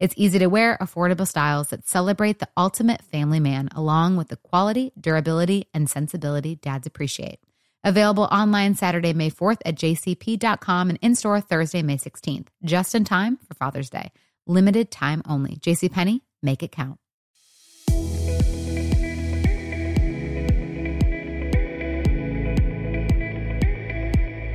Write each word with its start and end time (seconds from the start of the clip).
It's 0.00 0.14
easy 0.16 0.40
to 0.40 0.48
wear, 0.48 0.76
affordable 0.80 1.26
styles 1.26 1.68
that 1.68 1.86
celebrate 1.86 2.40
the 2.40 2.48
ultimate 2.56 3.00
family 3.02 3.38
man, 3.38 3.68
along 3.76 4.16
with 4.16 4.26
the 4.26 4.36
quality, 4.36 4.92
durability, 5.00 5.68
and 5.72 5.88
sensibility 5.88 6.56
dads 6.56 6.86
appreciate. 6.86 7.38
Available 7.84 8.24
online 8.24 8.74
Saturday, 8.74 9.12
May 9.12 9.30
4th 9.30 9.58
at 9.64 9.76
jcp.com 9.76 10.90
and 10.90 10.98
in 11.00 11.14
store 11.14 11.40
Thursday, 11.40 11.82
May 11.82 11.96
16th, 11.96 12.48
just 12.64 12.94
in 12.96 13.04
time 13.04 13.38
for 13.46 13.54
Father's 13.54 13.88
Day. 13.88 14.10
Limited 14.48 14.90
time 14.90 15.22
only. 15.28 15.56
JCPenney, 15.56 16.22
make 16.42 16.64
it 16.64 16.72
count. 16.72 16.98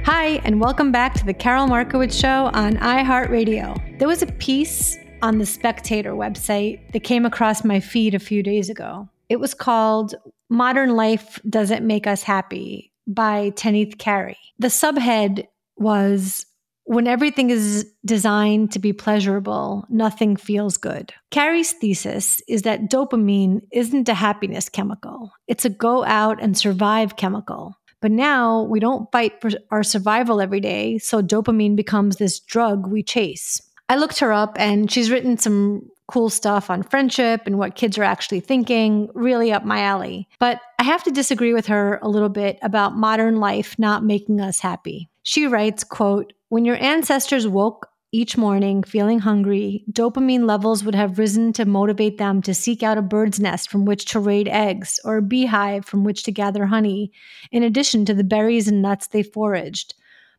Hi, 0.05 0.41
and 0.43 0.59
welcome 0.59 0.91
back 0.91 1.13
to 1.13 1.25
the 1.25 1.33
Karol 1.33 1.67
Markowicz 1.67 2.19
Show 2.19 2.51
on 2.53 2.75
iHeartRadio. 2.75 3.99
There 3.99 4.07
was 4.07 4.21
a 4.21 4.27
piece 4.27 4.97
on 5.21 5.37
the 5.37 5.45
Spectator 5.45 6.13
website 6.13 6.91
that 6.93 7.03
came 7.03 7.25
across 7.25 7.63
my 7.63 7.79
feed 7.79 8.15
a 8.15 8.19
few 8.19 8.43
days 8.43 8.69
ago. 8.69 9.09
It 9.27 9.39
was 9.39 9.53
called 9.53 10.15
Modern 10.49 10.95
Life 10.95 11.39
Doesn't 11.49 11.85
Make 11.85 12.07
Us 12.07 12.23
Happy 12.23 12.91
by 13.07 13.51
Tanith 13.51 13.97
Carey. 13.97 14.37
The 14.57 14.67
subhead 14.67 15.47
was 15.77 16.45
When 16.85 17.05
everything 17.05 17.51
is 17.51 17.85
designed 18.03 18.71
to 18.71 18.79
be 18.79 18.93
pleasurable, 18.93 19.85
nothing 19.89 20.35
feels 20.35 20.75
good. 20.75 21.13
Carey's 21.29 21.73
thesis 21.73 22.41
is 22.47 22.63
that 22.63 22.89
dopamine 22.89 23.61
isn't 23.71 24.09
a 24.09 24.15
happiness 24.15 24.69
chemical, 24.69 25.31
it's 25.47 25.65
a 25.65 25.69
go 25.69 26.03
out 26.03 26.41
and 26.41 26.57
survive 26.57 27.15
chemical. 27.15 27.75
But 28.01 28.11
now 28.11 28.63
we 28.63 28.79
don't 28.79 29.11
fight 29.11 29.41
for 29.41 29.51
our 29.69 29.83
survival 29.83 30.41
every 30.41 30.61
day, 30.61 30.97
so 30.97 31.21
dopamine 31.21 31.75
becomes 31.75 32.15
this 32.15 32.39
drug 32.39 32.87
we 32.87 33.03
chase. 33.03 33.61
I 33.89 33.95
looked 33.95 34.19
her 34.19 34.31
up 34.31 34.55
and 34.59 34.89
she's 34.89 35.11
written 35.11 35.37
some 35.37 35.89
cool 36.07 36.29
stuff 36.29 36.69
on 36.69 36.83
friendship 36.83 37.41
and 37.45 37.57
what 37.57 37.75
kids 37.75 37.97
are 37.97 38.03
actually 38.03 38.39
thinking, 38.39 39.09
really 39.13 39.51
up 39.51 39.65
my 39.65 39.81
alley. 39.81 40.27
But 40.39 40.61
I 40.79 40.83
have 40.83 41.03
to 41.03 41.11
disagree 41.11 41.53
with 41.53 41.67
her 41.67 41.99
a 42.01 42.07
little 42.07 42.29
bit 42.29 42.57
about 42.61 42.95
modern 42.95 43.39
life 43.39 43.77
not 43.77 44.03
making 44.03 44.39
us 44.39 44.59
happy. 44.59 45.09
She 45.23 45.45
writes, 45.45 45.83
quote, 45.83 46.33
"When 46.49 46.65
your 46.65 46.77
ancestors 46.77 47.47
woke 47.47 47.87
each 48.11 48.37
morning 48.37 48.81
feeling 48.81 49.19
hungry, 49.19 49.83
dopamine 49.91 50.47
levels 50.47 50.83
would 50.83 50.95
have 50.95 51.19
risen 51.19 51.53
to 51.53 51.65
motivate 51.65 52.17
them 52.17 52.41
to 52.41 52.55
seek 52.55 52.81
out 52.81 52.97
a 52.97 53.03
bird's 53.03 53.39
nest 53.39 53.69
from 53.69 53.85
which 53.85 54.05
to 54.05 54.19
raid 54.19 54.47
eggs 54.47 54.99
or 55.05 55.17
a 55.17 55.21
beehive 55.21 55.85
from 55.85 56.03
which 56.03 56.23
to 56.23 56.31
gather 56.31 56.65
honey, 56.65 57.11
in 57.51 57.61
addition 57.61 58.05
to 58.05 58.15
the 58.15 58.23
berries 58.23 58.67
and 58.67 58.81
nuts 58.81 59.05
they 59.05 59.21
foraged. 59.21 59.93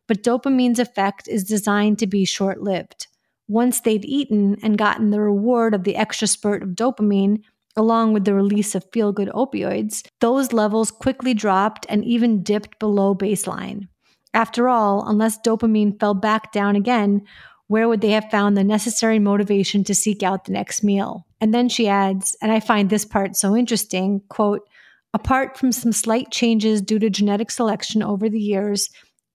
But 0.09 0.25
dopamine's 0.25 0.81
effect 0.81 1.29
is 1.29 1.45
designed 1.45 2.01
to 2.01 2.09
be 2.09 2.25
short 2.25 2.61
lived. 2.61 3.07
Once 3.51 3.81
they'd 3.81 4.05
eaten 4.05 4.57
and 4.63 4.79
gotten 4.79 5.11
the 5.11 5.21
reward 5.21 5.75
of 5.75 5.83
the 5.83 5.97
extra 5.97 6.29
spurt 6.29 6.63
of 6.63 6.69
dopamine, 6.69 7.43
along 7.75 8.13
with 8.13 8.25
the 8.25 8.33
release 8.33 8.77
of 8.77 8.87
feel 8.93 9.11
good 9.11 9.29
opioids, 9.31 10.07
those 10.21 10.53
levels 10.53 10.93
quickly 10.93 11.35
dropped 11.35 11.85
and 11.89 12.05
even 12.05 12.45
dipped 12.45 12.79
below 12.79 13.13
baseline. 13.13 13.89
After 14.33 14.69
all, 14.69 15.05
unless 15.05 15.41
dopamine 15.41 15.99
fell 15.99 16.15
back 16.15 16.53
down 16.53 16.77
again, 16.77 17.23
where 17.67 17.89
would 17.89 18.03
they 18.03 18.13
have 18.13 18.31
found 18.31 18.57
the 18.57 18.63
necessary 18.63 19.19
motivation 19.19 19.83
to 19.83 19.97
seek 19.97 20.23
out 20.23 20.45
the 20.45 20.53
next 20.53 20.85
meal? 20.85 21.27
And 21.41 21.53
then 21.53 21.69
she 21.69 21.89
adds, 21.89 22.37
and 22.41 22.53
I 22.53 22.61
find 22.61 22.89
this 22.89 23.05
part 23.05 23.35
so 23.35 23.57
interesting, 23.57 24.23
quote, 24.29 24.69
apart 25.13 25.59
from 25.59 25.73
some 25.73 25.91
slight 25.91 26.31
changes 26.31 26.81
due 26.81 27.01
to 27.01 27.11
genetic 27.11 27.51
selection 27.51 28.01
over 28.01 28.29
the 28.29 28.39
years, 28.39 28.91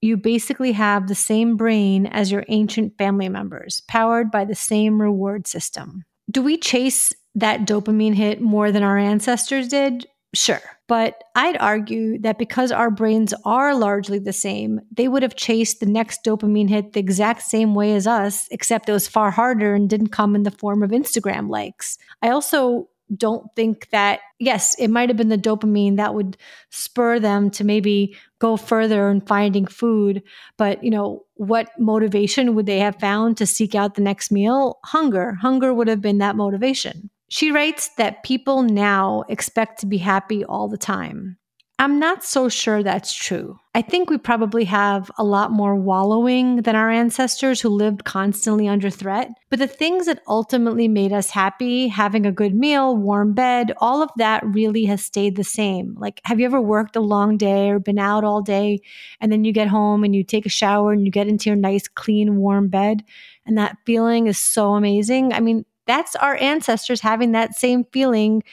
you 0.06 0.16
basically 0.16 0.72
have 0.72 1.08
the 1.08 1.16
same 1.16 1.58
brain 1.58 2.06
as 2.06 2.32
your 2.32 2.46
ancient 2.48 2.98
family 2.98 3.28
members, 3.28 3.82
powered 3.88 4.32
by 4.32 4.46
the 4.46 4.56
same 4.56 5.02
reward 5.02 5.48
system. 5.48 6.06
Do 6.30 6.42
we 6.42 6.58
chase 6.58 7.12
that 7.34 7.62
dopamine 7.62 8.14
hit 8.14 8.40
more 8.40 8.72
than 8.72 8.84
our 8.84 8.98
ancestors 8.98 9.68
did? 9.68 10.06
Sure. 10.34 10.62
But 10.88 11.24
I'd 11.34 11.58
argue 11.58 12.20
that 12.20 12.38
because 12.38 12.72
our 12.72 12.92
brains 12.92 13.34
are 13.46 13.74
largely 13.74 14.20
the 14.20 14.34
same, 14.34 14.80
they 14.92 15.08
would 15.08 15.24
have 15.24 15.36
chased 15.36 15.80
the 15.80 15.86
next 15.86 16.24
dopamine 16.24 16.70
hit 16.70 16.94
the 16.94 17.00
exact 17.00 17.42
same 17.42 17.74
way 17.74 17.94
as 17.96 18.06
us, 18.06 18.48
except 18.52 18.88
it 18.88 18.92
was 18.94 19.08
far 19.08 19.32
harder 19.32 19.74
and 19.74 19.90
didn't 19.90 20.10
come 20.10 20.36
in 20.36 20.44
the 20.44 20.52
form 20.52 20.84
of 20.84 20.92
Instagram 20.92 21.50
likes. 21.50 21.98
I 22.22 22.30
also 22.30 22.90
don't 23.16 23.48
think 23.56 23.90
that, 23.90 24.20
yes, 24.40 24.76
it 24.80 24.90
might 24.90 25.10
have 25.10 25.18
been 25.18 25.30
the 25.30 25.38
dopamine 25.38 25.98
that 25.98 26.14
would 26.14 26.38
spur 26.70 27.20
them 27.20 27.50
to 27.52 27.64
maybe 27.64 28.16
go 28.46 28.58
further 28.58 29.10
in 29.10 29.22
finding 29.22 29.66
food. 29.66 30.22
But, 30.58 30.84
you 30.84 30.92
know, 30.92 31.26
what 31.34 31.70
motivation 31.80 32.54
would 32.54 32.68
they 32.68 32.80
have 32.80 33.00
found 33.00 33.38
to 33.38 33.48
seek 33.48 33.74
out 33.74 33.96
the 33.96 34.02
next 34.02 34.32
meal? 34.32 34.78
Hunger. 34.86 35.36
Hunger 35.42 35.74
would 35.74 35.88
have 35.88 36.02
been 36.02 36.20
that 36.20 36.36
motivation. 36.36 37.10
She 37.28 37.52
writes 37.52 37.90
that 37.98 38.24
people 38.24 38.62
now 38.62 39.24
expect 39.30 39.80
to 39.80 39.88
be 39.88 39.98
happy 39.98 40.46
all 40.46 40.68
the 40.68 40.78
time. 40.78 41.38
I'm 41.78 42.00
not 42.00 42.24
so 42.24 42.48
sure 42.48 42.82
that's 42.84 43.14
true. 43.14 43.60
I 43.74 43.82
think 43.82 44.10
we 44.10 44.18
probably 44.18 44.64
have 44.64 45.12
a 45.18 45.26
lot 45.26 45.52
more 45.52 45.76
wallowing 45.76 46.62
than 46.62 46.74
our 46.74 46.90
ancestors 46.90 47.60
who 47.60 47.68
lived 47.68 48.06
constantly 48.06 48.66
under 48.66 48.90
threat. 48.90 49.30
But 49.50 49.60
the 49.60 49.68
things 49.68 50.06
that 50.06 50.24
ultimately 50.26 50.88
made 50.88 51.12
us 51.12 51.30
happy, 51.30 51.90
having 51.90 52.26
a 52.26 52.32
good 52.32 52.56
meal, 52.56 52.96
warm 52.96 53.34
bed, 53.34 53.74
all 53.80 54.02
of 54.02 54.10
that 54.16 54.46
really 54.46 54.86
has 54.86 55.04
stayed 55.04 55.36
the 55.36 55.44
same. 55.44 55.96
Like, 56.00 56.22
have 56.24 56.40
you 56.40 56.46
ever 56.46 56.62
worked 56.62 56.96
a 56.96 57.02
long 57.02 57.36
day 57.36 57.70
or 57.70 57.80
been 57.80 58.00
out 58.00 58.24
all 58.24 58.42
day 58.42 58.80
and 59.20 59.30
then 59.30 59.44
you 59.44 59.52
get 59.52 59.68
home 59.68 60.06
and 60.06 60.16
you 60.16 60.24
take 60.24 60.46
a 60.46 60.50
shower 60.50 60.94
and 60.94 61.06
you 61.06 61.12
get 61.12 61.28
into 61.28 61.50
your 61.50 61.58
nice, 61.58 61.90
clean, 61.90 62.38
warm 62.38 62.70
bed? 62.70 63.04
And 63.46 63.58
that 63.58 63.78
feeling 63.86 64.28
is 64.28 64.38
so 64.38 64.76
amazing. 64.76 65.34
I 65.34 65.42
mean, 65.42 65.66
that's 65.88 66.16
our 66.16 66.36
ancestors 66.36 67.02
having 67.02 67.32
that 67.34 67.56
same 67.56 67.86
feeling, 67.92 68.44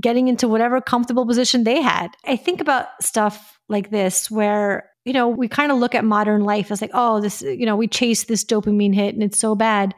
getting 0.00 0.28
into 0.28 0.48
whatever 0.48 0.80
comfortable 0.80 1.26
position 1.26 1.64
they 1.64 1.80
had. 1.80 2.08
I 2.24 2.36
think 2.36 2.60
about 2.60 2.86
stuff 3.00 3.58
like 3.68 3.90
this 3.90 4.30
where, 4.30 4.90
you 5.04 5.12
know, 5.12 5.28
we 5.28 5.48
kind 5.48 5.72
of 5.72 5.78
look 5.78 5.94
at 5.94 6.04
modern 6.04 6.42
life 6.44 6.70
as 6.70 6.82
like, 6.82 6.90
oh, 6.92 7.20
this, 7.20 7.40
you 7.40 7.64
know, 7.64 7.76
we 7.76 7.88
chase 7.88 8.24
this 8.24 8.44
dopamine 8.44 8.94
hit 8.94 9.14
and 9.14 9.22
it's 9.22 9.38
so 9.38 9.54
bad. 9.54 9.94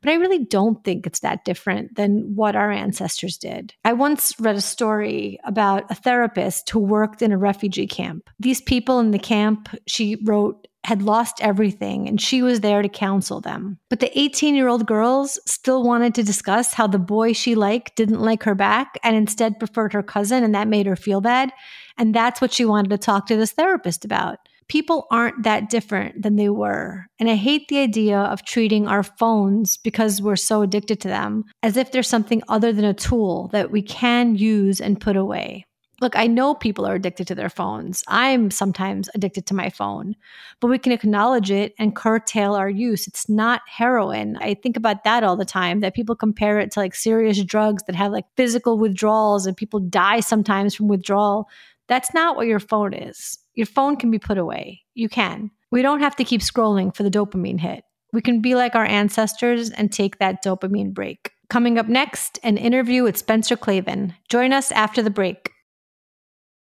But 0.00 0.10
I 0.10 0.14
really 0.14 0.44
don't 0.44 0.82
think 0.84 1.06
it's 1.06 1.20
that 1.20 1.44
different 1.44 1.96
than 1.96 2.34
what 2.34 2.56
our 2.56 2.70
ancestors 2.70 3.36
did. 3.36 3.74
I 3.84 3.92
once 3.92 4.34
read 4.38 4.56
a 4.56 4.60
story 4.60 5.38
about 5.44 5.90
a 5.90 5.94
therapist 5.94 6.70
who 6.70 6.78
worked 6.80 7.20
in 7.20 7.32
a 7.32 7.38
refugee 7.38 7.86
camp. 7.86 8.30
These 8.38 8.60
people 8.60 9.00
in 9.00 9.10
the 9.10 9.18
camp, 9.18 9.68
she 9.86 10.16
wrote, 10.24 10.68
had 10.86 11.02
lost 11.02 11.42
everything 11.42 12.06
and 12.06 12.20
she 12.20 12.42
was 12.42 12.60
there 12.60 12.80
to 12.80 12.88
counsel 12.88 13.40
them. 13.40 13.76
But 13.90 13.98
the 13.98 14.16
18 14.16 14.54
year 14.54 14.68
old 14.68 14.86
girls 14.86 15.36
still 15.44 15.82
wanted 15.82 16.14
to 16.14 16.22
discuss 16.22 16.74
how 16.74 16.86
the 16.86 17.00
boy 17.00 17.32
she 17.32 17.56
liked 17.56 17.96
didn't 17.96 18.20
like 18.20 18.44
her 18.44 18.54
back 18.54 18.96
and 19.02 19.16
instead 19.16 19.58
preferred 19.58 19.92
her 19.94 20.02
cousin, 20.04 20.44
and 20.44 20.54
that 20.54 20.68
made 20.68 20.86
her 20.86 20.94
feel 20.94 21.20
bad. 21.20 21.52
And 21.98 22.14
that's 22.14 22.40
what 22.40 22.52
she 22.52 22.64
wanted 22.64 22.90
to 22.90 22.98
talk 22.98 23.26
to 23.26 23.36
this 23.36 23.50
therapist 23.50 24.04
about. 24.04 24.38
People 24.68 25.08
aren't 25.10 25.42
that 25.42 25.70
different 25.70 26.22
than 26.22 26.36
they 26.36 26.50
were. 26.50 27.06
And 27.18 27.28
I 27.28 27.34
hate 27.34 27.66
the 27.66 27.78
idea 27.78 28.18
of 28.18 28.44
treating 28.44 28.86
our 28.86 29.02
phones 29.02 29.76
because 29.78 30.22
we're 30.22 30.36
so 30.36 30.62
addicted 30.62 31.00
to 31.00 31.08
them 31.08 31.44
as 31.64 31.76
if 31.76 31.90
they're 31.90 32.04
something 32.04 32.42
other 32.48 32.72
than 32.72 32.84
a 32.84 32.94
tool 32.94 33.48
that 33.48 33.72
we 33.72 33.82
can 33.82 34.36
use 34.36 34.80
and 34.80 35.00
put 35.00 35.16
away 35.16 35.65
look, 36.00 36.16
I 36.16 36.26
know 36.26 36.54
people 36.54 36.86
are 36.86 36.94
addicted 36.94 37.26
to 37.28 37.34
their 37.34 37.48
phones. 37.48 38.02
I'm 38.08 38.50
sometimes 38.50 39.08
addicted 39.14 39.46
to 39.46 39.54
my 39.54 39.70
phone, 39.70 40.14
but 40.60 40.68
we 40.68 40.78
can 40.78 40.92
acknowledge 40.92 41.50
it 41.50 41.74
and 41.78 41.96
curtail 41.96 42.54
our 42.54 42.68
use. 42.68 43.06
It's 43.06 43.28
not 43.28 43.62
heroin. 43.66 44.36
I 44.36 44.54
think 44.54 44.76
about 44.76 45.04
that 45.04 45.24
all 45.24 45.36
the 45.36 45.44
time 45.44 45.80
that 45.80 45.94
people 45.94 46.14
compare 46.14 46.58
it 46.58 46.70
to 46.72 46.80
like 46.80 46.94
serious 46.94 47.42
drugs 47.44 47.82
that 47.86 47.96
have 47.96 48.12
like 48.12 48.26
physical 48.36 48.78
withdrawals 48.78 49.46
and 49.46 49.56
people 49.56 49.80
die 49.80 50.20
sometimes 50.20 50.74
from 50.74 50.88
withdrawal. 50.88 51.48
That's 51.88 52.12
not 52.12 52.36
what 52.36 52.46
your 52.46 52.60
phone 52.60 52.92
is. 52.92 53.38
Your 53.54 53.66
phone 53.66 53.96
can 53.96 54.10
be 54.10 54.18
put 54.18 54.38
away. 54.38 54.82
You 54.94 55.08
can. 55.08 55.50
We 55.70 55.82
don't 55.82 56.00
have 56.00 56.16
to 56.16 56.24
keep 56.24 56.40
scrolling 56.40 56.94
for 56.94 57.02
the 57.02 57.10
dopamine 57.10 57.60
hit. 57.60 57.84
We 58.12 58.20
can 58.20 58.40
be 58.40 58.54
like 58.54 58.74
our 58.74 58.84
ancestors 58.84 59.70
and 59.70 59.92
take 59.92 60.18
that 60.18 60.42
dopamine 60.44 60.94
break. 60.94 61.32
Coming 61.48 61.78
up 61.78 61.88
next, 61.88 62.38
an 62.42 62.56
interview 62.56 63.02
with 63.02 63.16
Spencer 63.16 63.56
Klavan. 63.56 64.14
Join 64.28 64.52
us 64.52 64.72
after 64.72 65.02
the 65.02 65.10
break. 65.10 65.50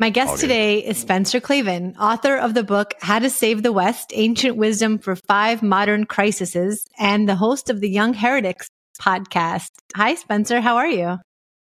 My 0.00 0.10
guest 0.10 0.40
today 0.40 0.84
is 0.84 0.98
Spencer 0.98 1.38
Klavan, 1.38 1.94
author 2.00 2.36
of 2.36 2.54
the 2.54 2.64
book 2.64 2.94
How 3.00 3.20
to 3.20 3.30
Save 3.30 3.62
the 3.62 3.70
West 3.70 4.10
Ancient 4.12 4.56
Wisdom 4.56 4.98
for 4.98 5.14
Five 5.14 5.62
Modern 5.62 6.04
Crises, 6.04 6.84
and 6.98 7.28
the 7.28 7.36
host 7.36 7.70
of 7.70 7.80
the 7.80 7.88
Young 7.88 8.12
Heretics 8.12 8.68
podcast. 9.00 9.70
Hi, 9.94 10.16
Spencer. 10.16 10.60
How 10.60 10.78
are 10.78 10.88
you? 10.88 11.20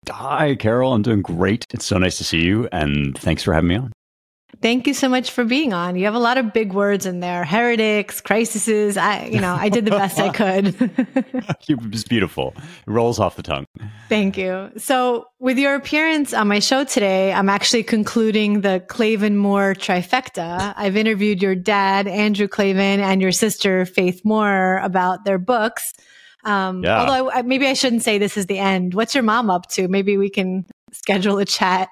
Hi, 0.08 0.54
Karol. 0.54 0.92
I'm 0.92 1.02
doing 1.02 1.22
great. 1.22 1.66
It's 1.74 1.86
so 1.86 1.98
nice 1.98 2.16
to 2.18 2.24
see 2.24 2.42
you, 2.42 2.68
and 2.70 3.18
thanks 3.18 3.42
for 3.42 3.52
having 3.52 3.68
me 3.68 3.76
on. 3.78 3.92
Thank 4.62 4.86
you 4.86 4.94
so 4.94 5.08
much 5.08 5.32
for 5.32 5.44
being 5.44 5.72
on. 5.72 5.96
You 5.96 6.04
have 6.04 6.14
a 6.14 6.20
lot 6.20 6.38
of 6.38 6.52
big 6.52 6.72
words 6.72 7.06
in 7.06 7.18
there. 7.18 7.44
Heretics, 7.44 8.20
crises. 8.20 8.96
I, 8.96 9.24
you 9.24 9.40
know, 9.40 9.54
I 9.54 9.68
did 9.68 9.84
the 9.84 9.90
best 9.90 10.20
I 10.20 10.28
could. 10.32 10.74
it's 11.68 12.04
beautiful. 12.04 12.54
It 12.56 12.90
rolls 12.90 13.18
off 13.18 13.34
the 13.34 13.42
tongue. 13.42 13.66
Thank 14.08 14.36
you. 14.36 14.70
So 14.76 15.26
with 15.38 15.58
your 15.58 15.74
appearance 15.74 16.34
on 16.34 16.48
my 16.48 16.58
show 16.58 16.84
today, 16.84 17.32
I'm 17.32 17.48
actually 17.48 17.82
concluding 17.82 18.60
the 18.60 18.84
Klavan 18.88 19.36
Moore 19.36 19.74
trifecta. 19.74 20.74
I've 20.76 20.96
interviewed 20.96 21.42
your 21.42 21.54
dad, 21.54 22.06
Andrew 22.06 22.46
Klavan, 22.46 23.00
and 23.00 23.22
your 23.22 23.32
sister, 23.32 23.86
Faith 23.86 24.20
Moore, 24.24 24.78
about 24.82 25.24
their 25.24 25.38
books. 25.38 25.92
Um, 26.44 26.84
yeah. 26.84 27.00
Although 27.00 27.30
I, 27.30 27.42
maybe 27.42 27.66
I 27.66 27.72
shouldn't 27.72 28.02
say 28.02 28.18
this 28.18 28.36
is 28.36 28.46
the 28.46 28.58
end. 28.58 28.94
What's 28.94 29.14
your 29.14 29.24
mom 29.24 29.48
up 29.50 29.68
to? 29.70 29.88
Maybe 29.88 30.16
we 30.18 30.28
can 30.28 30.66
schedule 30.92 31.38
a 31.38 31.44
chat. 31.44 31.88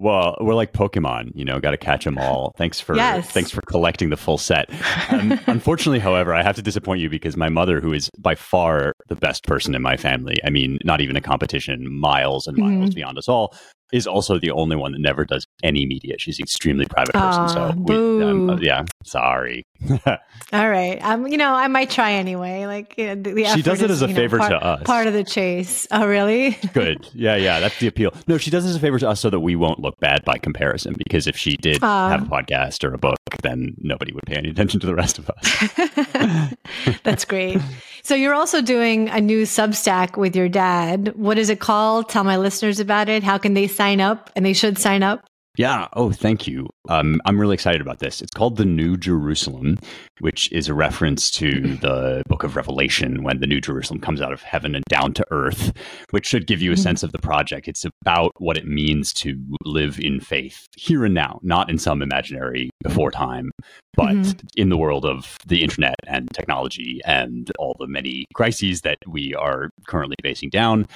Well, 0.00 0.36
we're 0.40 0.54
like 0.54 0.72
Pokemon, 0.72 1.30
you 1.34 1.44
know, 1.44 1.60
got 1.60 1.70
to 1.70 1.76
catch 1.76 2.04
them 2.04 2.18
all. 2.18 2.52
Thanks 2.56 2.80
for 2.80 2.96
yes. 2.96 3.30
thanks 3.30 3.52
for 3.52 3.60
collecting 3.62 4.10
the 4.10 4.16
full 4.16 4.38
set. 4.38 4.68
Um, 5.10 5.38
unfortunately, 5.46 6.00
however, 6.00 6.34
I 6.34 6.42
have 6.42 6.56
to 6.56 6.62
disappoint 6.62 7.00
you 7.00 7.08
because 7.08 7.36
my 7.36 7.48
mother, 7.48 7.80
who 7.80 7.92
is 7.92 8.10
by 8.18 8.34
far 8.34 8.94
the 9.08 9.14
best 9.14 9.44
person 9.44 9.74
in 9.74 9.82
my 9.82 9.96
family, 9.96 10.36
I 10.44 10.50
mean, 10.50 10.78
not 10.84 11.00
even 11.00 11.14
a 11.16 11.20
competition, 11.20 11.92
miles 11.92 12.48
and 12.48 12.58
miles 12.58 12.72
mm-hmm. 12.72 12.94
beyond 12.94 13.18
us 13.18 13.28
all, 13.28 13.54
is 13.94 14.08
also 14.08 14.40
the 14.40 14.50
only 14.50 14.74
one 14.74 14.90
that 14.90 15.00
never 15.00 15.24
does 15.24 15.46
any 15.62 15.86
media. 15.86 16.16
She's 16.18 16.40
an 16.40 16.42
extremely 16.42 16.84
private 16.84 17.14
person. 17.14 17.48
so, 17.48 17.72
we, 17.76 17.94
um, 18.24 18.50
uh, 18.50 18.56
yeah, 18.56 18.84
sorry. 19.04 19.64
All 20.52 20.68
right. 20.68 20.98
Um, 21.00 21.28
you 21.28 21.38
know, 21.38 21.54
I 21.54 21.68
might 21.68 21.90
try 21.90 22.14
anyway. 22.14 22.66
Like 22.66 22.98
you 22.98 23.06
know, 23.06 23.14
the, 23.14 23.32
the 23.32 23.44
she 23.46 23.62
does 23.62 23.80
it 23.82 23.92
is, 23.92 24.02
as 24.02 24.10
a 24.10 24.12
favor 24.12 24.38
know, 24.38 24.48
part, 24.48 24.50
to 24.50 24.66
us. 24.66 24.82
Part 24.82 25.06
of 25.06 25.12
the 25.12 25.22
chase. 25.22 25.86
Oh, 25.92 26.08
really? 26.08 26.58
Good. 26.74 27.08
Yeah, 27.14 27.36
yeah. 27.36 27.60
That's 27.60 27.78
the 27.78 27.86
appeal. 27.86 28.12
No, 28.26 28.36
she 28.36 28.50
does 28.50 28.66
it 28.66 28.70
as 28.70 28.76
a 28.76 28.80
favor 28.80 28.98
to 28.98 29.08
us 29.08 29.20
so 29.20 29.30
that 29.30 29.40
we 29.40 29.54
won't 29.54 29.78
look 29.78 30.00
bad 30.00 30.24
by 30.24 30.38
comparison. 30.38 30.94
Because 30.98 31.28
if 31.28 31.36
she 31.36 31.56
did 31.56 31.80
uh, 31.80 32.08
have 32.08 32.22
a 32.22 32.26
podcast 32.26 32.82
or 32.82 32.92
a 32.94 32.98
book, 32.98 33.18
then 33.42 33.76
nobody 33.78 34.12
would 34.12 34.24
pay 34.26 34.34
any 34.34 34.48
attention 34.48 34.80
to 34.80 34.86
the 34.88 34.94
rest 34.96 35.20
of 35.20 35.30
us. 35.30 36.52
That's 37.04 37.24
great. 37.24 37.58
So 38.04 38.14
you're 38.14 38.34
also 38.34 38.60
doing 38.60 39.08
a 39.08 39.18
new 39.18 39.44
Substack 39.44 40.18
with 40.18 40.36
your 40.36 40.50
dad. 40.50 41.14
What 41.16 41.38
is 41.38 41.48
it 41.48 41.58
called? 41.58 42.10
Tell 42.10 42.22
my 42.22 42.36
listeners 42.36 42.78
about 42.78 43.08
it. 43.08 43.22
How 43.22 43.38
can 43.38 43.54
they 43.54 43.66
sign 43.66 43.98
up? 43.98 44.30
And 44.36 44.44
they 44.44 44.52
should 44.52 44.76
sign 44.76 45.02
up. 45.02 45.24
Yeah. 45.56 45.86
Oh, 45.92 46.10
thank 46.10 46.48
you. 46.48 46.68
Um, 46.88 47.20
I'm 47.26 47.40
really 47.40 47.54
excited 47.54 47.80
about 47.80 48.00
this. 48.00 48.20
It's 48.20 48.32
called 48.32 48.56
The 48.56 48.64
New 48.64 48.96
Jerusalem, 48.96 49.78
which 50.18 50.50
is 50.50 50.68
a 50.68 50.74
reference 50.74 51.30
to 51.32 51.76
the 51.76 52.24
book 52.26 52.42
of 52.42 52.56
Revelation 52.56 53.22
when 53.22 53.38
the 53.38 53.46
New 53.46 53.60
Jerusalem 53.60 54.00
comes 54.00 54.20
out 54.20 54.32
of 54.32 54.42
heaven 54.42 54.74
and 54.74 54.82
down 54.88 55.12
to 55.14 55.24
earth, 55.30 55.72
which 56.10 56.26
should 56.26 56.48
give 56.48 56.60
you 56.60 56.72
a 56.72 56.74
mm-hmm. 56.74 56.82
sense 56.82 57.04
of 57.04 57.12
the 57.12 57.20
project. 57.20 57.68
It's 57.68 57.86
about 58.02 58.32
what 58.38 58.56
it 58.56 58.66
means 58.66 59.12
to 59.12 59.36
live 59.64 60.00
in 60.00 60.18
faith 60.18 60.66
here 60.76 61.04
and 61.04 61.14
now, 61.14 61.38
not 61.44 61.70
in 61.70 61.78
some 61.78 62.02
imaginary 62.02 62.70
before 62.82 63.12
time, 63.12 63.52
but 63.94 64.16
mm-hmm. 64.16 64.46
in 64.56 64.70
the 64.70 64.76
world 64.76 65.04
of 65.04 65.36
the 65.46 65.62
internet 65.62 65.94
and 66.08 66.28
technology 66.32 67.00
and 67.04 67.52
all 67.60 67.76
the 67.78 67.86
many 67.86 68.24
crises 68.34 68.80
that 68.80 68.98
we 69.06 69.34
are 69.36 69.70
currently 69.86 70.16
facing 70.20 70.50
down 70.50 70.88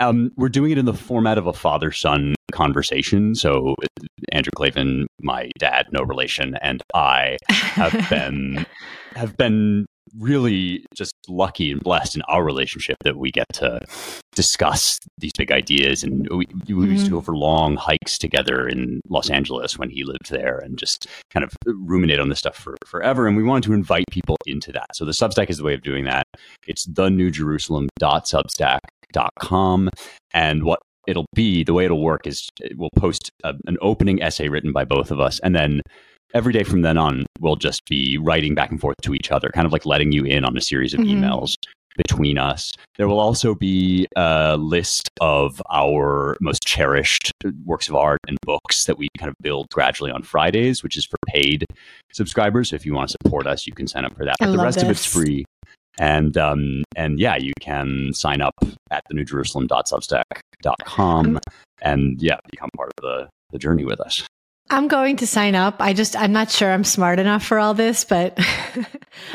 Um, 0.00 0.30
we're 0.36 0.48
doing 0.48 0.72
it 0.72 0.78
in 0.78 0.86
the 0.86 0.92
format 0.92 1.38
of 1.38 1.46
a 1.46 1.52
father 1.52 1.92
son 1.92 2.34
conversation. 2.54 3.34
So, 3.34 3.74
Andrew 4.32 4.52
Klavan, 4.54 5.06
my 5.20 5.50
dad, 5.58 5.86
no 5.92 6.02
relation, 6.02 6.56
and 6.62 6.82
I 6.94 7.36
have 7.50 8.06
been 8.10 8.64
have 9.14 9.36
been 9.36 9.86
really 10.18 10.84
just 10.94 11.14
lucky 11.28 11.70
and 11.72 11.82
blessed 11.82 12.16
in 12.16 12.22
our 12.22 12.42
relationship 12.44 12.96
that 13.04 13.16
we 13.16 13.30
get 13.30 13.46
to 13.52 13.80
discuss 14.34 14.98
these 15.18 15.32
big 15.36 15.50
ideas. 15.50 16.04
And 16.04 16.28
we, 16.30 16.36
we 16.36 16.46
mm-hmm. 16.46 16.92
used 16.92 17.06
to 17.06 17.10
go 17.10 17.20
for 17.20 17.36
long 17.36 17.74
hikes 17.76 18.16
together 18.18 18.68
in 18.68 19.00
Los 19.08 19.28
Angeles 19.30 19.76
when 19.78 19.90
he 19.90 20.04
lived 20.04 20.30
there 20.30 20.58
and 20.58 20.78
just 20.78 21.08
kind 21.30 21.42
of 21.44 21.52
ruminate 21.66 22.20
on 22.20 22.28
this 22.28 22.38
stuff 22.38 22.54
for 22.56 22.76
forever. 22.86 23.26
And 23.26 23.36
we 23.36 23.42
wanted 23.42 23.64
to 23.64 23.72
invite 23.72 24.04
people 24.10 24.36
into 24.46 24.70
that. 24.72 24.86
So 24.94 25.04
the 25.04 25.10
Substack 25.12 25.50
is 25.50 25.58
the 25.58 25.64
way 25.64 25.74
of 25.74 25.82
doing 25.82 26.04
that. 26.04 26.24
It's 26.66 26.84
the 26.84 27.10
new 27.10 27.30
Jerusalem.substack.com. 27.30 29.90
And 30.32 30.64
what 30.64 30.80
it'll 31.06 31.26
be, 31.34 31.64
the 31.64 31.74
way 31.74 31.84
it'll 31.84 32.02
work 32.02 32.26
is 32.26 32.48
we'll 32.76 32.90
post 32.96 33.30
a, 33.42 33.54
an 33.66 33.76
opening 33.80 34.22
essay 34.22 34.48
written 34.48 34.72
by 34.72 34.84
both 34.84 35.10
of 35.10 35.20
us. 35.20 35.40
And 35.40 35.54
then 35.54 35.82
every 36.34 36.52
day 36.52 36.64
from 36.64 36.82
then 36.82 36.98
on, 36.98 37.26
we'll 37.40 37.56
just 37.56 37.84
be 37.86 38.18
writing 38.18 38.54
back 38.54 38.70
and 38.70 38.80
forth 38.80 38.96
to 39.02 39.14
each 39.14 39.30
other, 39.30 39.50
kind 39.50 39.66
of 39.66 39.72
like 39.72 39.86
letting 39.86 40.12
you 40.12 40.24
in 40.24 40.44
on 40.44 40.56
a 40.56 40.60
series 40.60 40.94
of 40.94 41.00
mm-hmm. 41.00 41.24
emails 41.24 41.54
between 41.96 42.38
us. 42.38 42.72
There 42.96 43.06
will 43.06 43.20
also 43.20 43.54
be 43.54 44.06
a 44.16 44.56
list 44.56 45.10
of 45.20 45.62
our 45.70 46.36
most 46.40 46.62
cherished 46.62 47.32
works 47.64 47.88
of 47.88 47.94
art 47.94 48.20
and 48.26 48.36
books 48.42 48.86
that 48.86 48.98
we 48.98 49.08
kind 49.16 49.28
of 49.28 49.36
build 49.40 49.68
gradually 49.70 50.10
on 50.10 50.22
Fridays, 50.22 50.82
which 50.82 50.96
is 50.96 51.04
for 51.04 51.16
paid 51.28 51.64
subscribers. 52.12 52.70
So 52.70 52.76
if 52.76 52.84
you 52.84 52.94
want 52.94 53.10
to 53.10 53.16
support 53.22 53.46
us, 53.46 53.66
you 53.66 53.72
can 53.72 53.86
sign 53.86 54.04
up 54.04 54.16
for 54.16 54.24
that. 54.24 54.36
But 54.40 54.50
the 54.50 54.58
rest 54.58 54.76
this. 54.76 54.84
of 54.84 54.90
it's 54.90 55.04
free. 55.04 55.44
And 55.98 56.36
um, 56.36 56.82
and 56.96 57.20
yeah, 57.20 57.36
you 57.36 57.52
can 57.60 58.12
sign 58.12 58.40
up 58.40 58.54
at 58.90 59.04
the 59.08 59.14
newjerusalem.substack.com 59.14 61.38
and 61.82 62.20
yeah, 62.20 62.38
become 62.50 62.70
part 62.76 62.90
of 62.96 63.02
the, 63.02 63.28
the 63.52 63.58
journey 63.58 63.84
with 63.84 64.00
us. 64.00 64.26
I'm 64.70 64.88
going 64.88 65.16
to 65.16 65.26
sign 65.26 65.54
up. 65.54 65.76
I 65.80 65.92
just, 65.92 66.16
I'm 66.16 66.32
not 66.32 66.50
sure 66.50 66.72
I'm 66.72 66.84
smart 66.84 67.18
enough 67.18 67.44
for 67.44 67.58
all 67.58 67.74
this, 67.74 68.04
but 68.04 68.38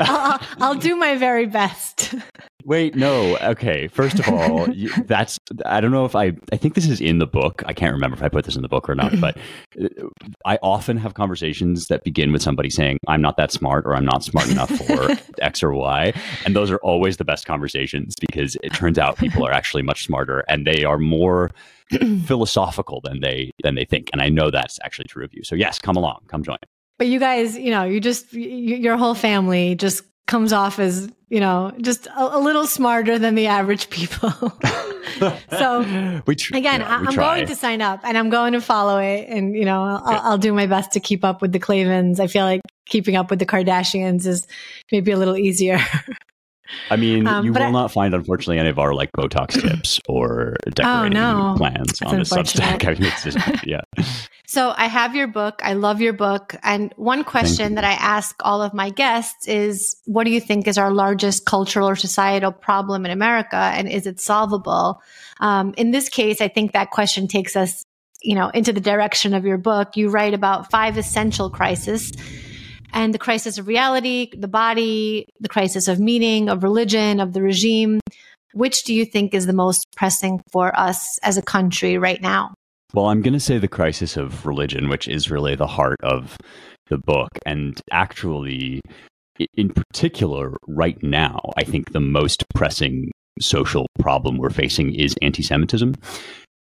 I'll, 0.00 0.40
I'll, 0.60 0.74
do 0.74 0.96
my 0.96 1.16
very 1.16 1.46
best. 1.46 2.16
Wait, 2.64 2.94
no. 2.94 3.36
Okay. 3.38 3.88
First 3.88 4.18
of 4.18 4.28
all, 4.28 4.66
that's, 5.04 5.38
I 5.66 5.80
don't 5.80 5.90
know 5.90 6.04
if 6.04 6.14
I, 6.14 6.32
I 6.52 6.56
think 6.56 6.74
this 6.74 6.88
is 6.88 7.00
in 7.00 7.18
the 7.18 7.26
book. 7.26 7.62
I 7.66 7.72
can't 7.72 7.92
remember 7.92 8.16
if 8.16 8.22
I 8.22 8.28
put 8.28 8.44
this 8.44 8.56
in 8.56 8.62
the 8.62 8.68
book 8.68 8.88
or 8.88 8.94
not, 8.94 9.20
but 9.20 9.36
uh, 9.80 9.88
I 10.44 10.58
often 10.62 10.96
have 10.96 11.14
conversations 11.14 11.86
that 11.88 12.04
begin 12.04 12.32
with 12.32 12.42
somebody 12.42 12.70
saying, 12.70 12.98
I'm 13.08 13.22
not 13.22 13.36
that 13.36 13.52
smart 13.52 13.86
or 13.86 13.94
I'm 13.94 14.04
not 14.04 14.24
smart 14.24 14.48
enough 14.50 14.70
for 14.70 15.10
X 15.40 15.62
or 15.62 15.72
Y. 15.72 16.12
And 16.44 16.54
those 16.54 16.70
are 16.70 16.78
always 16.78 17.16
the 17.16 17.24
best 17.24 17.46
conversations 17.46 18.14
because 18.20 18.56
it 18.62 18.72
turns 18.72 18.98
out 18.98 19.16
people 19.18 19.46
are 19.46 19.52
actually 19.52 19.82
much 19.82 20.04
smarter 20.04 20.44
and 20.48 20.66
they 20.66 20.84
are 20.84 20.98
more 20.98 21.50
philosophical 22.24 23.00
than 23.02 23.20
they 23.20 23.50
than 23.62 23.74
they 23.74 23.84
think. 23.84 24.10
And 24.12 24.22
I 24.22 24.28
know 24.28 24.50
that's 24.50 24.78
actually 24.84 25.08
true 25.08 25.24
of 25.24 25.34
you. 25.34 25.42
So 25.44 25.54
yes, 25.54 25.78
come 25.78 25.96
along, 25.96 26.20
come 26.28 26.42
join. 26.42 26.58
But 26.98 27.06
you 27.06 27.18
guys, 27.18 27.56
you 27.56 27.70
know, 27.70 27.84
you 27.84 27.98
just 28.00 28.32
you, 28.32 28.76
your 28.76 28.96
whole 28.96 29.14
family 29.14 29.74
just 29.74 30.04
comes 30.30 30.52
off 30.52 30.78
as 30.78 31.10
you 31.28 31.40
know 31.40 31.72
just 31.80 32.06
a, 32.06 32.36
a 32.36 32.38
little 32.38 32.66
smarter 32.66 33.18
than 33.18 33.34
the 33.34 33.48
average 33.48 33.90
people. 33.90 34.30
so 35.50 36.22
we 36.24 36.36
tr- 36.36 36.56
again, 36.56 36.80
yeah, 36.80 36.96
I'm 36.96 37.12
try. 37.12 37.36
going 37.36 37.48
to 37.48 37.56
sign 37.56 37.82
up 37.82 38.00
and 38.04 38.16
I'm 38.16 38.30
going 38.30 38.52
to 38.52 38.60
follow 38.60 38.98
it, 38.98 39.28
and 39.28 39.56
you 39.56 39.64
know, 39.64 39.82
I'll, 39.82 40.20
I'll, 40.30 40.38
do 40.38 40.54
my 40.54 40.66
best 40.66 40.92
to 40.92 41.00
keep 41.00 41.24
up 41.24 41.42
with 41.42 41.52
the 41.52 41.58
Klavans. 41.58 42.20
I 42.20 42.28
feel 42.28 42.44
like 42.44 42.60
keeping 42.86 43.16
up 43.16 43.28
with 43.28 43.40
the 43.40 43.46
Kardashians 43.46 44.24
is 44.24 44.46
maybe 44.92 45.10
a 45.10 45.16
little 45.16 45.36
easier. 45.36 45.80
I 46.90 46.96
mean, 46.96 47.26
um, 47.26 47.44
you 47.44 47.52
will 47.52 47.62
I, 47.62 47.70
not 47.70 47.92
find, 47.92 48.14
unfortunately, 48.14 48.58
any 48.58 48.68
of 48.68 48.78
our 48.78 48.94
like 48.94 49.10
Botox 49.12 49.60
tips 49.60 50.00
or 50.08 50.56
decorating 50.74 51.18
oh, 51.18 51.52
no. 51.52 51.54
plans 51.56 51.98
That's 51.98 52.12
on 52.12 52.18
the 52.18 52.24
Substack. 52.24 52.84
I 52.86 53.00
mean, 53.00 53.12
just, 53.22 53.66
yeah. 53.66 53.80
So 54.46 54.74
I 54.76 54.86
have 54.86 55.14
your 55.14 55.28
book. 55.28 55.60
I 55.62 55.74
love 55.74 56.00
your 56.00 56.12
book. 56.12 56.56
And 56.62 56.92
one 56.96 57.22
question 57.22 57.76
that 57.76 57.84
I 57.84 57.92
ask 57.92 58.34
all 58.40 58.62
of 58.62 58.74
my 58.74 58.90
guests 58.90 59.46
is, 59.46 59.96
what 60.06 60.24
do 60.24 60.30
you 60.30 60.40
think 60.40 60.66
is 60.66 60.76
our 60.76 60.92
largest 60.92 61.46
cultural 61.46 61.88
or 61.88 61.94
societal 61.94 62.50
problem 62.50 63.04
in 63.04 63.12
America? 63.12 63.56
And 63.56 63.88
is 63.88 64.06
it 64.06 64.20
solvable? 64.20 65.00
Um, 65.38 65.74
in 65.76 65.92
this 65.92 66.08
case, 66.08 66.40
I 66.40 66.48
think 66.48 66.72
that 66.72 66.90
question 66.90 67.28
takes 67.28 67.54
us, 67.54 67.84
you 68.22 68.34
know, 68.34 68.48
into 68.48 68.72
the 68.72 68.80
direction 68.80 69.34
of 69.34 69.44
your 69.44 69.58
book. 69.58 69.96
You 69.96 70.08
write 70.10 70.34
about 70.34 70.70
five 70.70 70.98
essential 70.98 71.48
crises 71.48 72.12
and 72.92 73.14
the 73.14 73.18
crisis 73.18 73.58
of 73.58 73.66
reality, 73.66 74.30
the 74.36 74.48
body, 74.48 75.26
the 75.40 75.48
crisis 75.48 75.88
of 75.88 75.98
meaning, 75.98 76.48
of 76.48 76.62
religion, 76.62 77.20
of 77.20 77.32
the 77.32 77.42
regime. 77.42 78.00
Which 78.52 78.82
do 78.82 78.92
you 78.92 79.04
think 79.04 79.32
is 79.32 79.46
the 79.46 79.52
most 79.52 79.86
pressing 79.96 80.40
for 80.50 80.76
us 80.78 81.18
as 81.22 81.36
a 81.36 81.42
country 81.42 81.98
right 81.98 82.20
now? 82.20 82.54
Well, 82.92 83.06
I'm 83.06 83.22
going 83.22 83.34
to 83.34 83.40
say 83.40 83.58
the 83.58 83.68
crisis 83.68 84.16
of 84.16 84.44
religion, 84.44 84.88
which 84.88 85.06
is 85.06 85.30
really 85.30 85.54
the 85.54 85.66
heart 85.66 85.98
of 86.02 86.36
the 86.88 86.98
book. 86.98 87.28
And 87.46 87.80
actually, 87.92 88.80
in 89.54 89.70
particular, 89.70 90.56
right 90.66 91.00
now, 91.02 91.38
I 91.56 91.62
think 91.62 91.92
the 91.92 92.00
most 92.00 92.44
pressing 92.54 93.12
social 93.40 93.86
problem 94.00 94.38
we're 94.38 94.50
facing 94.50 94.94
is 94.94 95.14
anti 95.22 95.42
Semitism. 95.42 95.94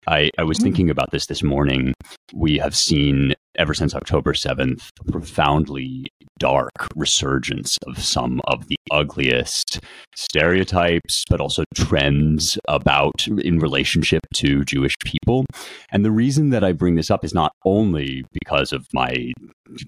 I, 0.07 0.29
I 0.38 0.43
was 0.43 0.57
hmm. 0.57 0.65
thinking 0.65 0.89
about 0.89 1.12
this 1.12 1.25
this 1.27 1.43
morning. 1.43 1.93
We 2.34 2.57
have 2.57 2.75
seen 2.75 3.34
ever 3.57 3.74
since 3.74 3.96
October 3.96 4.34
7th, 4.34 4.89
profoundly 5.12 6.07
dark 6.39 6.72
resurgence 6.96 7.77
of 7.88 8.03
some 8.03 8.41
of 8.46 8.67
the 8.67 8.75
ugliest 8.91 9.79
stereotypes, 10.15 11.24
but 11.29 11.41
also 11.41 11.63
trends 11.75 12.58
about 12.67 13.27
in 13.27 13.60
relationship 13.60 14.22
to 14.36 14.63
Jewish 14.65 14.96
people. 15.03 15.46
And 15.91 16.06
the 16.06 16.12
reason 16.12 16.50
that 16.50 16.63
I 16.63 16.72
bring 16.72 16.96
this 16.96 17.12
up 17.12 17.24
is 17.24 17.34
not 17.34 17.51
only 17.65 18.25
because 18.34 18.72
of 18.72 18.86
my 18.94 19.34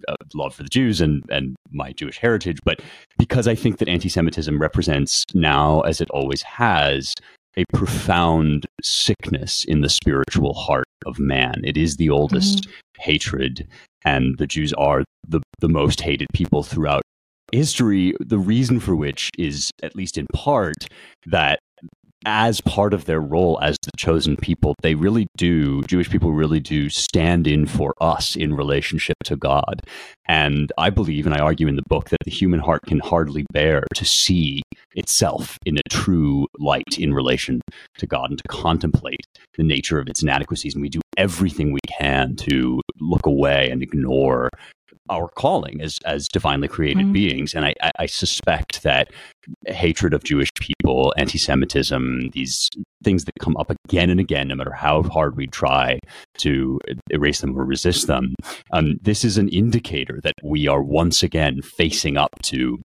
uh, 0.08 0.16
love 0.34 0.56
for 0.56 0.64
the 0.64 0.70
Jews 0.70 1.02
and, 1.02 1.24
and 1.30 1.56
my 1.72 1.92
Jewish 1.94 2.18
heritage, 2.18 2.60
but 2.64 2.82
because 3.18 3.48
I 3.48 3.56
think 3.56 3.78
that 3.78 3.90
anti 3.90 4.10
Semitism 4.10 4.60
represents 4.60 5.24
now, 5.34 5.82
as 5.82 6.02
it 6.02 6.10
always 6.10 6.42
has, 6.44 7.16
a 7.58 7.64
profound 7.74 8.66
sickness 8.82 9.66
in 9.66 9.82
the 9.82 9.90
spiritual 9.90 10.54
heart 10.54 10.86
of 11.06 11.20
man. 11.20 11.62
It 11.64 11.78
is 11.78 11.98
the 11.98 12.10
oldest 12.10 12.64
mm-hmm. 12.64 13.02
hatred, 13.02 13.68
and 14.06 14.38
the 14.38 14.48
Jews 14.48 14.74
are 14.74 15.04
the, 15.28 15.42
the 15.60 15.70
most 15.70 16.02
hated 16.02 16.28
people 16.34 16.64
throughout 16.64 17.02
history. 17.52 18.14
The 18.20 18.40
reason 18.40 18.80
for 18.80 18.96
which 18.96 19.30
is, 19.38 19.72
at 19.82 19.96
least 19.96 20.18
in 20.18 20.28
part, 20.34 20.88
that 21.26 21.60
as 22.26 22.62
part 22.62 22.94
of 22.94 23.06
their 23.06 23.22
role 23.22 23.60
as 23.62 23.78
the 23.84 23.92
chosen 23.98 24.36
people, 24.36 24.76
they 24.82 24.96
really 24.96 25.28
do, 25.38 25.82
Jewish 25.84 26.10
people 26.10 26.34
really 26.34 26.60
do 26.60 26.90
stand 26.90 27.48
in 27.48 27.66
for 27.66 27.94
us 28.02 28.36
in 28.36 28.54
relationship 28.54 29.16
to 29.26 29.36
God. 29.36 29.82
And 30.28 30.72
I 30.78 30.90
believe, 30.90 31.26
and 31.26 31.36
I 31.36 31.40
argue 31.40 31.68
in 31.68 31.76
the 31.76 31.84
book, 31.88 32.10
that 32.10 32.20
the 32.26 32.32
human 32.32 32.60
heart 32.60 32.82
can 32.86 33.00
hardly 33.00 33.46
bear 33.52 33.84
to 33.96 34.06
see 34.06 34.62
itself 34.96 35.58
in 35.66 35.78
a 35.78 35.90
true 35.90 36.48
light 36.60 36.98
in 36.98 37.14
relation 37.14 37.62
to 37.98 38.08
God 38.08 38.30
and 38.30 38.38
to 38.40 38.48
contemplate 38.48 39.26
the 39.58 39.64
nature 39.64 40.00
of 40.00 40.08
its 40.08 40.22
inadequacies. 40.22 40.76
And 40.76 40.82
we 40.82 40.90
do 40.90 41.02
everything 41.18 41.72
we 41.72 41.80
can 42.00 42.36
to 42.38 42.82
look 43.00 43.26
away 43.26 43.70
and 43.70 43.82
ignore 43.82 44.50
our 45.10 45.28
calling 45.30 45.82
as 45.82 45.98
as 46.06 46.28
divinely 46.28 46.68
created 46.68 47.04
mm-hmm. 47.04 47.14
beings. 47.14 47.54
And 47.54 47.66
I, 47.66 47.74
I, 47.98 48.06
suspect 48.06 48.84
that 48.84 49.12
hatred 49.68 50.14
of 50.14 50.24
Jewish 50.24 50.50
people, 50.56 51.14
anti-Semitism, 51.18 52.30
these 52.32 52.70
things 53.04 53.26
that 53.26 53.34
come 53.40 53.58
up 53.58 53.72
again 53.86 54.10
and 54.10 54.20
again, 54.20 54.48
no 54.50 54.56
matter 54.56 54.74
how 54.74 55.04
hard 55.04 55.36
we 55.36 55.48
try 55.48 56.00
to 56.40 56.80
erase 57.10 57.42
them 57.42 57.58
or 57.58 57.66
resist 57.66 58.08
them, 58.08 58.36
um, 58.72 58.98
this 59.02 59.24
is 59.24 59.38
an 59.38 59.50
indicator 59.50 60.20
that 60.24 60.36
we 60.44 60.68
are 60.68 60.84
once 60.84 61.24
again 61.24 61.62
facing 61.62 62.18
up 62.18 62.32
to 62.44 62.78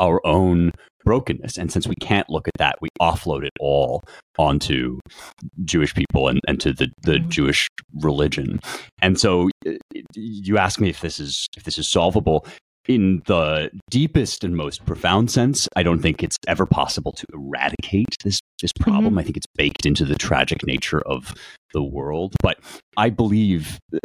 our 0.00 0.24
own 0.26 0.72
brokenness. 1.04 1.58
And 1.58 1.72
since 1.72 1.86
we 1.86 1.94
can't 1.96 2.28
look 2.30 2.48
at 2.48 2.58
that, 2.58 2.76
we 2.80 2.88
offload 3.00 3.44
it 3.44 3.52
all 3.60 4.04
onto 4.38 4.98
Jewish 5.64 5.94
people 5.94 6.28
and, 6.28 6.40
and 6.46 6.60
to 6.60 6.72
the, 6.72 6.90
the 7.02 7.12
mm-hmm. 7.14 7.28
Jewish 7.28 7.68
religion. 8.00 8.60
And 9.00 9.18
so 9.18 9.50
you 10.14 10.58
ask 10.58 10.80
me 10.80 10.88
if 10.88 11.00
this 11.00 11.20
is 11.20 11.46
if 11.56 11.64
this 11.64 11.78
is 11.78 11.88
solvable 11.88 12.46
in 12.88 13.22
the 13.26 13.70
deepest 13.90 14.42
and 14.42 14.56
most 14.56 14.84
profound 14.86 15.30
sense, 15.30 15.68
I 15.76 15.82
don't 15.82 16.00
think 16.00 16.22
it's 16.22 16.36
ever 16.48 16.66
possible 16.66 17.12
to 17.12 17.26
eradicate 17.32 18.16
this 18.24 18.40
this 18.60 18.72
problem. 18.72 19.10
Mm-hmm. 19.12 19.18
I 19.18 19.22
think 19.22 19.36
it's 19.36 19.46
baked 19.56 19.86
into 19.86 20.04
the 20.04 20.14
tragic 20.14 20.66
nature 20.66 21.00
of 21.02 21.34
the 21.72 21.82
world. 21.82 22.34
But 22.42 22.58
I 22.96 23.10
believe, 23.10 23.78
uh, 23.94 23.98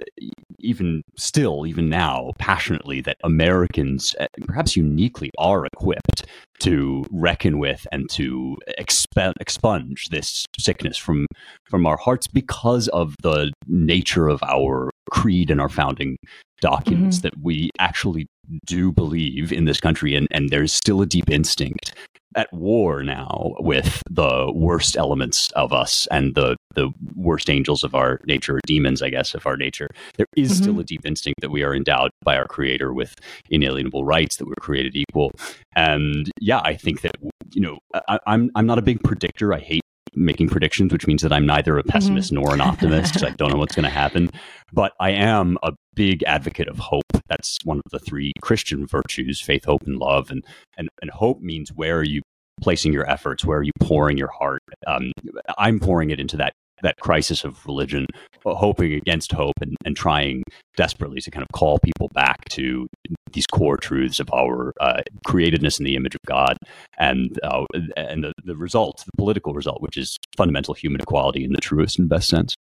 even 0.60 1.04
still, 1.18 1.66
even 1.68 1.90
now, 1.90 2.32
passionately, 2.40 3.02
that 3.02 3.18
Americans, 3.24 4.16
uh, 4.20 4.28
perhaps 4.46 4.76
uniquely, 4.76 5.32
are 5.38 5.66
equipped 5.66 6.26
to 6.60 7.06
reckon 7.12 7.60
with 7.60 7.86
and 7.92 8.10
to 8.10 8.58
exp- 8.80 9.34
expunge 9.40 10.10
this 10.10 10.46
sickness 10.58 10.98
from 10.98 11.28
from 11.70 11.86
our 11.86 11.98
hearts 11.98 12.28
because 12.28 12.88
of 12.90 13.16
the 13.22 13.52
nature 13.68 14.28
of 14.28 14.42
our 14.44 14.90
creed 15.12 15.50
and 15.50 15.62
our 15.62 15.70
founding 15.70 16.18
documents 16.62 17.18
mm-hmm. 17.18 17.28
that 17.28 17.34
we 17.42 17.70
actually 17.80 18.28
do 18.66 18.92
believe 18.92 19.52
in 19.52 19.66
this 19.66 19.80
country 19.80 20.16
and, 20.16 20.28
and 20.32 20.50
there's 20.50 20.74
still 20.74 21.02
a 21.02 21.06
deep 21.06 21.30
instinct 21.30 21.94
at 22.36 22.52
war 22.54 23.04
now 23.04 23.54
with 23.60 24.02
the 24.10 24.52
worst 24.54 24.96
elements 24.96 25.52
of 25.52 25.74
us 25.74 26.08
and 26.12 26.36
the 26.36 26.56
the 26.76 26.92
worst 27.16 27.50
angels 27.50 27.84
of 27.84 27.96
our 27.96 28.20
nature, 28.28 28.58
or 28.58 28.60
demons, 28.68 29.02
I 29.02 29.10
guess, 29.10 29.34
of 29.34 29.48
our 29.48 29.58
nature. 29.58 29.90
There 30.18 30.28
is 30.36 30.52
Mhm. 30.52 30.62
still 30.62 30.80
a 30.80 30.84
deep 30.84 31.02
instinct 31.06 31.42
that 31.42 31.50
we 31.50 31.64
are 31.64 31.74
endowed 31.74 32.12
by 32.24 32.38
our 32.38 32.46
Creator 32.46 32.94
with 32.94 33.16
inalienable 33.50 34.06
rights, 34.06 34.38
that 34.38 34.46
we're 34.46 34.54
created 34.60 34.96
equal. 34.96 35.32
And 35.76 36.30
yeah, 36.40 36.62
I 36.64 36.76
think 36.76 37.02
that 37.02 37.16
you 37.54 37.62
know, 37.62 37.80
I, 38.08 38.20
I'm 38.28 38.52
I'm 38.56 38.68
not 38.68 38.78
a 38.78 38.84
big 38.84 39.02
predictor. 39.04 39.54
I 39.54 39.60
hate 39.60 39.82
making 40.18 40.50
predictions, 40.50 40.92
which 40.92 41.08
means 41.08 41.22
that 41.22 41.32
I'm 41.32 41.46
neither 41.46 41.78
a 41.78 41.84
pessimist 41.84 42.32
nor 42.32 42.54
an 42.54 42.62
optimist 42.62 43.14
because 43.14 43.28
I 43.28 43.36
don't 43.36 43.52
know 43.52 43.58
what's 43.58 43.76
going 43.76 43.84
to 43.90 43.90
happen. 43.90 44.30
But 44.74 44.94
I 45.00 45.12
am 45.12 45.58
a 45.64 45.74
big 45.96 46.24
advocate 46.24 46.68
of 46.68 46.78
hope. 46.78 47.06
That's 47.28 47.58
one 47.64 47.78
of 47.78 47.92
the 47.92 48.00
three 48.00 48.34
Christian 48.42 48.86
virtues: 48.86 49.40
faith, 49.40 49.66
hope, 49.66 49.84
and 49.86 49.98
love. 49.98 50.30
And 50.32 50.44
and 50.78 50.90
and 51.02 51.12
hope 51.12 51.42
means 51.42 51.72
where 51.74 51.98
are 52.00 52.04
you 52.04 52.22
placing 52.62 52.94
your 52.94 53.10
efforts? 53.10 53.46
Where 53.46 53.60
are 53.60 53.64
you 53.64 53.72
pouring 53.80 54.18
your 54.18 54.32
heart? 54.32 54.62
Um, 54.88 55.12
I'm 55.58 55.80
pouring 55.80 56.10
it 56.10 56.20
into 56.20 56.38
that 56.38 56.54
that 56.82 56.96
crisis 56.98 57.44
of 57.44 57.66
religion, 57.66 58.06
hoping 58.46 58.94
against 58.94 59.32
hope 59.32 59.56
and, 59.62 59.76
and 59.86 59.96
trying 59.96 60.44
desperately 60.76 61.20
to 61.22 61.32
kind 61.32 61.44
of 61.44 61.50
call 61.54 61.80
people 61.80 62.10
back 62.14 62.46
to 62.50 62.88
these 63.34 63.46
core 63.48 63.78
truths 63.78 64.20
of 64.20 64.30
our 64.34 64.74
uh, 64.80 65.02
createdness 65.26 65.80
in 65.80 65.86
the 65.86 65.96
image 65.96 66.16
of 66.16 66.22
God 66.28 66.58
and 66.98 67.40
uh, 67.44 67.66
and 67.96 68.24
the, 68.24 68.34
the 68.44 68.56
result, 68.56 69.04
the 69.06 69.12
political 69.18 69.54
result, 69.54 69.82
which 69.82 69.98
is 69.98 70.18
fundamental 70.36 70.74
human 70.74 71.02
equality 71.02 71.44
in 71.44 71.52
the 71.54 71.62
truest 71.62 72.00
and 72.00 72.10
best 72.10 72.30
sense. 72.30 72.56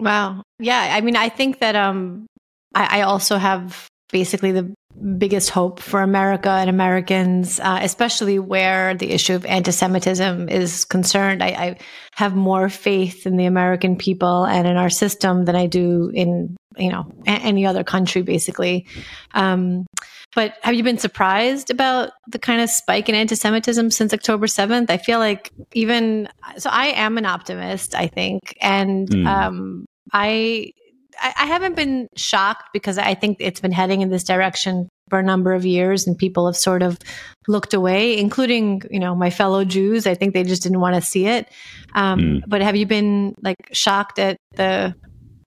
Wow. 0.00 0.42
Yeah. 0.58 0.94
I 0.94 1.00
mean, 1.00 1.16
I 1.16 1.28
think 1.28 1.58
that 1.60 1.76
um, 1.76 2.26
I, 2.74 3.00
I 3.00 3.02
also 3.02 3.36
have 3.36 3.86
basically 4.12 4.52
the 4.52 4.72
biggest 5.18 5.50
hope 5.50 5.80
for 5.80 6.02
America 6.02 6.50
and 6.50 6.68
Americans, 6.68 7.60
uh, 7.60 7.78
especially 7.82 8.38
where 8.38 8.94
the 8.94 9.10
issue 9.10 9.34
of 9.34 9.44
anti-Semitism 9.46 10.48
is 10.48 10.84
concerned. 10.84 11.42
I, 11.42 11.46
I 11.48 11.78
have 12.16 12.34
more 12.34 12.68
faith 12.68 13.26
in 13.26 13.36
the 13.36 13.46
American 13.46 13.96
people 13.96 14.44
and 14.44 14.66
in 14.66 14.76
our 14.76 14.90
system 14.90 15.44
than 15.44 15.54
I 15.54 15.66
do 15.66 16.10
in 16.12 16.56
you 16.76 16.90
know 16.90 17.12
a- 17.26 17.30
any 17.30 17.66
other 17.66 17.84
country, 17.84 18.22
basically. 18.22 18.86
Um, 19.34 19.86
but 20.34 20.54
have 20.62 20.74
you 20.74 20.82
been 20.82 20.98
surprised 20.98 21.70
about 21.70 22.10
the 22.26 22.38
kind 22.38 22.60
of 22.60 22.68
spike 22.70 23.08
in 23.08 23.14
anti-Semitism 23.14 23.90
since 23.90 24.12
October 24.12 24.46
seventh? 24.46 24.90
I 24.90 24.96
feel 24.98 25.18
like 25.20 25.50
even 25.72 26.28
so, 26.56 26.70
I 26.70 26.88
am 26.88 27.18
an 27.18 27.26
optimist. 27.26 27.94
I 27.94 28.08
think, 28.08 28.56
and 28.60 29.08
Mm. 29.08 29.26
um, 29.26 29.86
I 30.12 30.72
I 31.20 31.34
I 31.36 31.46
haven't 31.46 31.76
been 31.76 32.08
shocked 32.16 32.70
because 32.72 32.98
I 32.98 33.14
think 33.14 33.38
it's 33.40 33.60
been 33.60 33.72
heading 33.72 34.02
in 34.02 34.10
this 34.10 34.24
direction 34.24 34.88
for 35.10 35.18
a 35.18 35.22
number 35.22 35.54
of 35.54 35.64
years, 35.64 36.06
and 36.06 36.16
people 36.18 36.46
have 36.46 36.56
sort 36.56 36.82
of 36.82 36.98
looked 37.46 37.74
away, 37.74 38.18
including 38.18 38.82
you 38.90 39.00
know 39.00 39.14
my 39.14 39.30
fellow 39.30 39.64
Jews. 39.64 40.06
I 40.06 40.14
think 40.14 40.34
they 40.34 40.44
just 40.44 40.62
didn't 40.62 40.80
want 40.80 40.94
to 40.94 41.02
see 41.02 41.26
it. 41.26 41.48
Um, 41.94 42.18
Mm. 42.18 42.42
But 42.46 42.62
have 42.62 42.76
you 42.76 42.86
been 42.86 43.34
like 43.42 43.56
shocked 43.72 44.18
at 44.18 44.36
the 44.56 44.94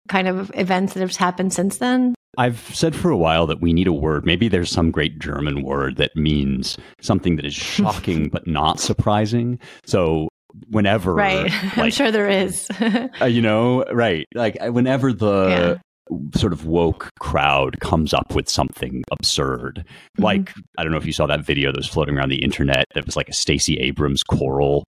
kind 0.07 0.27
of 0.27 0.51
events 0.55 0.93
that 0.93 1.01
have 1.01 1.15
happened 1.15 1.53
since 1.53 1.77
then? 1.77 2.15
I've 2.37 2.59
said 2.73 2.95
for 2.95 3.11
a 3.11 3.17
while 3.17 3.45
that 3.47 3.61
we 3.61 3.73
need 3.73 3.87
a 3.87 3.93
word. 3.93 4.25
Maybe 4.25 4.47
there's 4.47 4.71
some 4.71 4.89
great 4.89 5.19
German 5.19 5.63
word 5.63 5.97
that 5.97 6.15
means 6.15 6.77
something 7.01 7.35
that 7.35 7.45
is 7.45 7.53
shocking 7.75 8.29
but 8.29 8.47
not 8.47 8.79
surprising. 8.79 9.59
So 9.85 10.29
whenever, 10.69 11.13
Right, 11.13 11.51
I'm 11.77 11.91
sure 11.91 12.11
there 12.11 12.29
is. 12.29 12.67
uh, 13.21 13.25
you 13.25 13.41
know, 13.41 13.83
right? 13.91 14.25
Like 14.35 14.57
whenever 14.61 15.13
the 15.13 15.47
Yeah. 15.49 15.77
sort 16.39 16.51
of 16.53 16.65
woke 16.65 17.09
crowd 17.19 17.79
comes 17.79 18.13
up 18.13 18.33
with 18.35 18.49
something 18.49 19.03
absurd, 19.11 19.85
Mm-hmm. 19.85 20.23
like 20.23 20.53
I 20.77 20.83
don't 20.83 20.91
know 20.91 20.97
if 20.97 21.05
you 21.05 21.13
saw 21.13 21.25
that 21.27 21.45
video 21.45 21.71
that 21.71 21.77
was 21.77 21.87
floating 21.87 22.17
around 22.17 22.29
the 22.29 22.43
internet 22.43 22.85
that 22.95 23.05
was 23.05 23.15
like 23.15 23.29
a 23.29 23.33
Stacey 23.33 23.77
Abrams 23.79 24.23
choral 24.23 24.83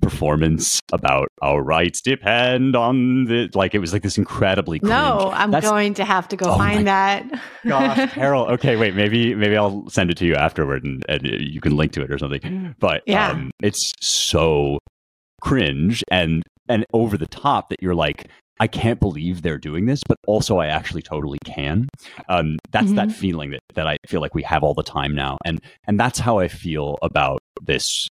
performance 0.00 0.80
about 0.92 1.28
our 1.42 1.62
rights 1.62 2.00
depend 2.00 2.76
on 2.76 3.24
the 3.24 3.48
like 3.54 3.74
it 3.74 3.78
was 3.80 3.92
like 3.92 4.02
this 4.02 4.16
incredibly 4.16 4.78
cringe. 4.78 4.90
no, 4.90 5.30
I'm 5.34 5.50
That's- 5.50 5.68
going 5.70 5.94
to 5.94 6.04
have 6.04 6.28
to 6.28 6.36
go 6.36 6.52
Oh 6.52 6.56
find 6.56 6.86
that. 6.86 7.24
gosh, 7.66 8.10
Karol. 8.14 8.46
Okay, 8.52 8.76
wait. 8.76 8.94
Maybe 8.94 9.34
maybe 9.34 9.56
I'll 9.56 9.88
send 9.90 10.10
it 10.10 10.16
to 10.18 10.26
you 10.26 10.34
afterward, 10.34 10.84
and, 10.84 11.04
and 11.08 11.22
you 11.24 11.60
can 11.60 11.76
link 11.76 11.92
to 11.92 12.02
it 12.02 12.10
or 12.10 12.18
something. 12.18 12.74
But 12.78 13.02
Yeah. 13.06 13.30
um, 13.32 13.50
it's 13.62 13.92
so 14.00 14.78
cringe 15.42 16.04
and 16.10 16.42
and 16.68 16.86
over 16.92 17.18
the 17.18 17.26
top 17.26 17.68
that 17.68 17.82
you're 17.82 17.94
like, 17.94 18.28
I 18.60 18.68
can't 18.68 19.00
believe 19.00 19.42
they're 19.42 19.58
doing 19.58 19.86
this, 19.86 20.00
but 20.06 20.16
also 20.26 20.58
I 20.58 20.68
actually 20.68 21.02
totally 21.02 21.38
can. 21.44 21.88
Um, 22.28 22.58
that's 22.70 22.92
that 22.92 23.10
feeling 23.10 23.50
that 23.50 23.60
that 23.74 23.88
I 23.88 23.96
feel 24.06 24.20
like 24.20 24.34
we 24.34 24.44
have 24.44 24.62
all 24.62 24.74
the 24.74 24.82
time 24.82 25.14
now, 25.14 25.38
and 25.44 25.60
and 25.86 25.98
that's 25.98 26.20
how 26.20 26.38
I 26.38 26.48
feel 26.48 26.96
about 27.02 27.40
this 27.60 28.08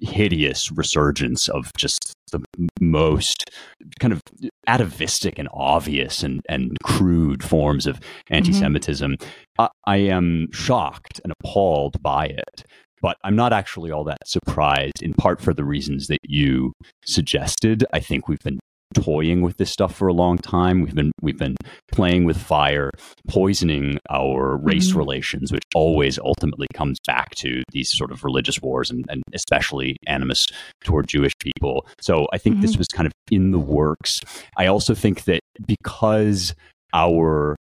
hideous 0.00 0.72
resurgence 0.72 1.48
of 1.48 1.70
just 1.76 2.14
the 2.32 2.40
most 2.80 3.50
kind 3.98 4.12
of 4.12 4.22
atavistic 4.66 5.38
and 5.38 5.48
obvious 5.52 6.22
and, 6.22 6.40
and 6.48 6.76
crude 6.82 7.44
forms 7.44 7.86
of 7.86 8.00
anti-Semitism. 8.30 9.16
I, 9.58 9.68
I 9.86 9.96
am 9.96 10.48
shocked 10.52 11.20
and 11.22 11.32
appalled 11.32 12.00
by 12.02 12.26
it, 12.26 12.64
but 13.00 13.16
I'm 13.24 13.36
not 13.36 13.52
actually 13.52 13.90
all 13.90 14.04
that 14.04 14.18
surprised. 14.26 15.02
In 15.02 15.14
part 15.14 15.40
for 15.40 15.52
the 15.54 15.64
reasons 15.64 16.06
that 16.08 16.18
you 16.24 16.72
suggested. 17.04 17.84
I 17.92 18.00
think 18.00 18.28
we've 18.28 18.42
been 18.42 18.58
toying 18.92 19.40
with 19.40 19.56
this 19.56 19.70
stuff 19.70 19.94
for 19.94 20.08
a 20.08 20.12
long 20.12 20.36
time. 20.36 20.80
We've 20.82 20.94
been 20.94 21.12
we've 21.22 21.38
been 21.38 21.54
playing 21.92 22.24
with 22.24 22.36
fire, 22.36 22.90
poisoning 23.28 23.98
our 24.10 24.56
race 24.56 24.92
Mhm. 24.92 24.96
relations, 24.96 25.52
which 25.52 25.62
always 25.76 26.18
ultimately 26.18 26.66
comes 26.74 26.98
back 27.06 27.34
to 27.36 27.62
these 27.70 27.88
sort 27.96 28.10
of 28.10 28.24
religious 28.24 28.60
wars 28.60 28.90
and, 28.90 29.04
and 29.08 29.22
especially 29.32 29.96
animus 30.08 30.48
toward 30.82 31.06
Jewish 31.06 31.32
people. 31.38 31.86
So 32.00 32.26
I 32.32 32.38
think 32.38 32.60
this 32.62 32.76
was 32.76 32.88
kind 32.88 33.06
of 33.06 33.12
in 33.30 33.52
the 33.52 33.60
works. 33.60 34.20
I 34.56 34.66
also 34.66 34.94
think 34.94 35.22
that 35.24 35.40
because 35.66 36.52
our 36.92 37.54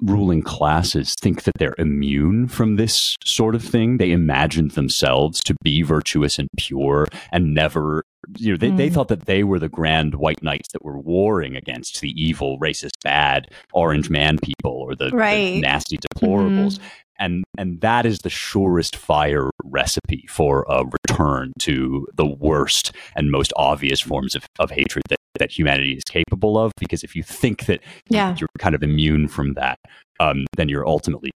ruling 0.00 0.42
classes 0.42 1.14
think 1.20 1.44
that 1.44 1.54
they're 1.58 1.74
immune 1.78 2.48
from 2.48 2.76
this 2.76 3.16
sort 3.24 3.54
of 3.54 3.62
thing. 3.62 3.98
They 3.98 4.12
imagined 4.12 4.72
themselves 4.72 5.40
to 5.44 5.54
be 5.62 5.82
virtuous 5.82 6.38
and 6.38 6.48
pure 6.56 7.06
and 7.30 7.54
never, 7.54 8.04
you 8.38 8.52
know, 8.52 8.56
they, 8.56 8.70
they 8.70 8.88
Mm. 8.88 8.94
thought 8.94 9.08
that 9.08 9.26
they 9.26 9.42
were 9.44 9.58
the 9.58 9.68
grand 9.68 10.14
white 10.16 10.42
knights 10.42 10.68
that 10.72 10.84
were 10.84 10.98
warring 10.98 11.56
against 11.56 12.00
the 12.00 12.10
evil, 12.10 12.58
racist, 12.58 12.92
bad 13.02 13.48
orange 13.72 14.10
man 14.10 14.38
people 14.38 14.70
or 14.72 14.94
the, 14.94 15.10
the 15.10 15.60
nasty 15.60 15.98
deplorables. 15.98 16.78
And, 17.18 17.44
and 17.56 17.80
that 17.82 18.04
is 18.06 18.18
the 18.20 18.30
surest 18.30 18.96
fire 18.96 19.50
recipe 19.64 20.26
for 20.28 20.64
a 20.68 20.84
return 20.84 21.52
to 21.60 22.06
the 22.14 22.26
worst 22.26 22.92
and 23.14 23.30
most 23.30 23.52
obvious 23.56 24.00
forms 24.00 24.34
of, 24.34 24.44
of 24.58 24.70
hatred 24.70 25.04
that, 25.08 25.18
that 25.38 25.50
humanity 25.52 25.92
is 25.92 26.02
capable 26.04 26.58
of. 26.58 26.72
Because 26.80 27.04
if 27.04 27.14
you 27.14 27.22
think 27.22 27.66
that 27.66 27.80
Yeah. 28.08 28.34
you're 28.38 28.48
kind 28.58 28.74
of 28.74 28.82
immune 28.82 29.28
from 29.28 29.54
that, 29.54 29.78
um, 30.20 30.46
then 30.56 30.68
you're 30.68 30.86
ultimately 30.86 31.30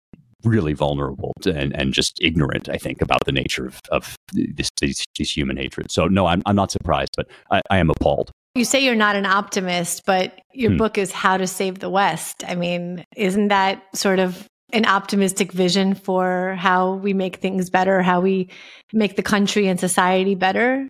really 0.44 0.74
vulnerable 0.74 1.34
to, 1.42 1.56
and, 1.56 1.76
and 1.76 1.94
just 1.94 2.20
ignorant, 2.22 2.70
I 2.70 2.78
think, 2.78 3.02
about 3.02 3.26
the 3.26 3.32
nature 3.32 3.66
of, 3.66 3.80
of 3.92 4.16
this, 4.34 4.70
these, 4.80 5.04
these 5.18 5.32
human 5.32 5.58
hatred. 5.58 5.92
So, 5.92 6.08
no, 6.08 6.26
I'm, 6.26 6.42
I'm 6.46 6.56
not 6.56 6.72
surprised, 6.72 7.12
but 7.16 7.28
I, 7.52 7.62
I 7.70 7.78
am 7.78 7.90
appalled. 7.90 8.32
You 8.56 8.66
say 8.66 8.84
you're 8.86 8.96
not 8.96 9.16
an 9.16 9.26
optimist, 9.26 10.04
but 10.06 10.40
your 10.54 10.72
Hmm. 10.72 10.78
book 10.78 10.98
is 10.98 11.12
How 11.12 11.38
to 11.38 11.48
Save 11.48 11.80
the 11.80 11.90
West. 11.90 12.44
I 12.48 12.56
mean, 12.56 13.04
isn't 13.16 13.48
that 13.48 13.84
sort 13.96 14.20
of 14.20 14.48
an 14.72 14.86
optimistic 14.86 15.52
vision 15.52 15.96
for 15.96 16.56
how 16.58 16.94
we 16.94 17.14
make 17.14 17.38
things 17.38 17.70
better, 17.70 18.02
how 18.02 18.22
we 18.22 18.50
make 18.92 19.16
the 19.16 19.24
country 19.24 19.68
and 19.68 19.80
society 19.80 20.36
better? 20.36 20.88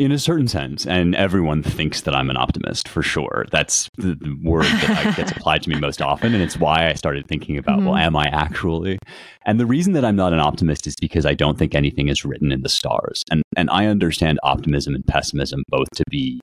In 0.00 0.12
a 0.12 0.18
certain 0.18 0.48
sense, 0.48 0.86
and 0.86 1.14
everyone 1.14 1.62
thinks 1.62 2.00
that 2.00 2.16
I'm 2.16 2.30
an 2.30 2.38
optimist 2.38 2.88
for 2.88 3.02
sure. 3.02 3.44
That's 3.50 3.90
the, 3.98 4.14
the 4.14 4.34
word 4.42 4.64
that 4.64 5.04
like, 5.04 5.16
gets 5.16 5.30
applied 5.36 5.62
to 5.64 5.68
me 5.68 5.78
most 5.78 6.00
often, 6.00 6.32
and 6.32 6.42
it's 6.42 6.56
why 6.56 6.88
I 6.88 6.94
started 6.94 7.28
thinking 7.28 7.58
about, 7.58 7.80
well, 7.80 7.88
mm-hmm. 7.88 8.06
am 8.06 8.16
I 8.16 8.24
actually? 8.32 8.98
And 9.44 9.60
the 9.60 9.66
reason 9.66 9.92
that 9.92 10.04
I'm 10.06 10.16
not 10.16 10.32
an 10.32 10.40
optimist 10.40 10.86
is 10.86 10.94
because 10.98 11.26
I 11.26 11.34
don't 11.34 11.58
think 11.58 11.74
anything 11.74 12.08
is 12.08 12.24
written 12.24 12.50
in 12.50 12.62
the 12.62 12.70
stars, 12.70 13.22
and 13.30 13.42
and 13.58 13.68
I 13.68 13.88
understand 13.88 14.40
optimism 14.42 14.94
and 14.94 15.06
pessimism 15.06 15.64
both 15.68 15.90
to 15.96 16.04
be 16.08 16.40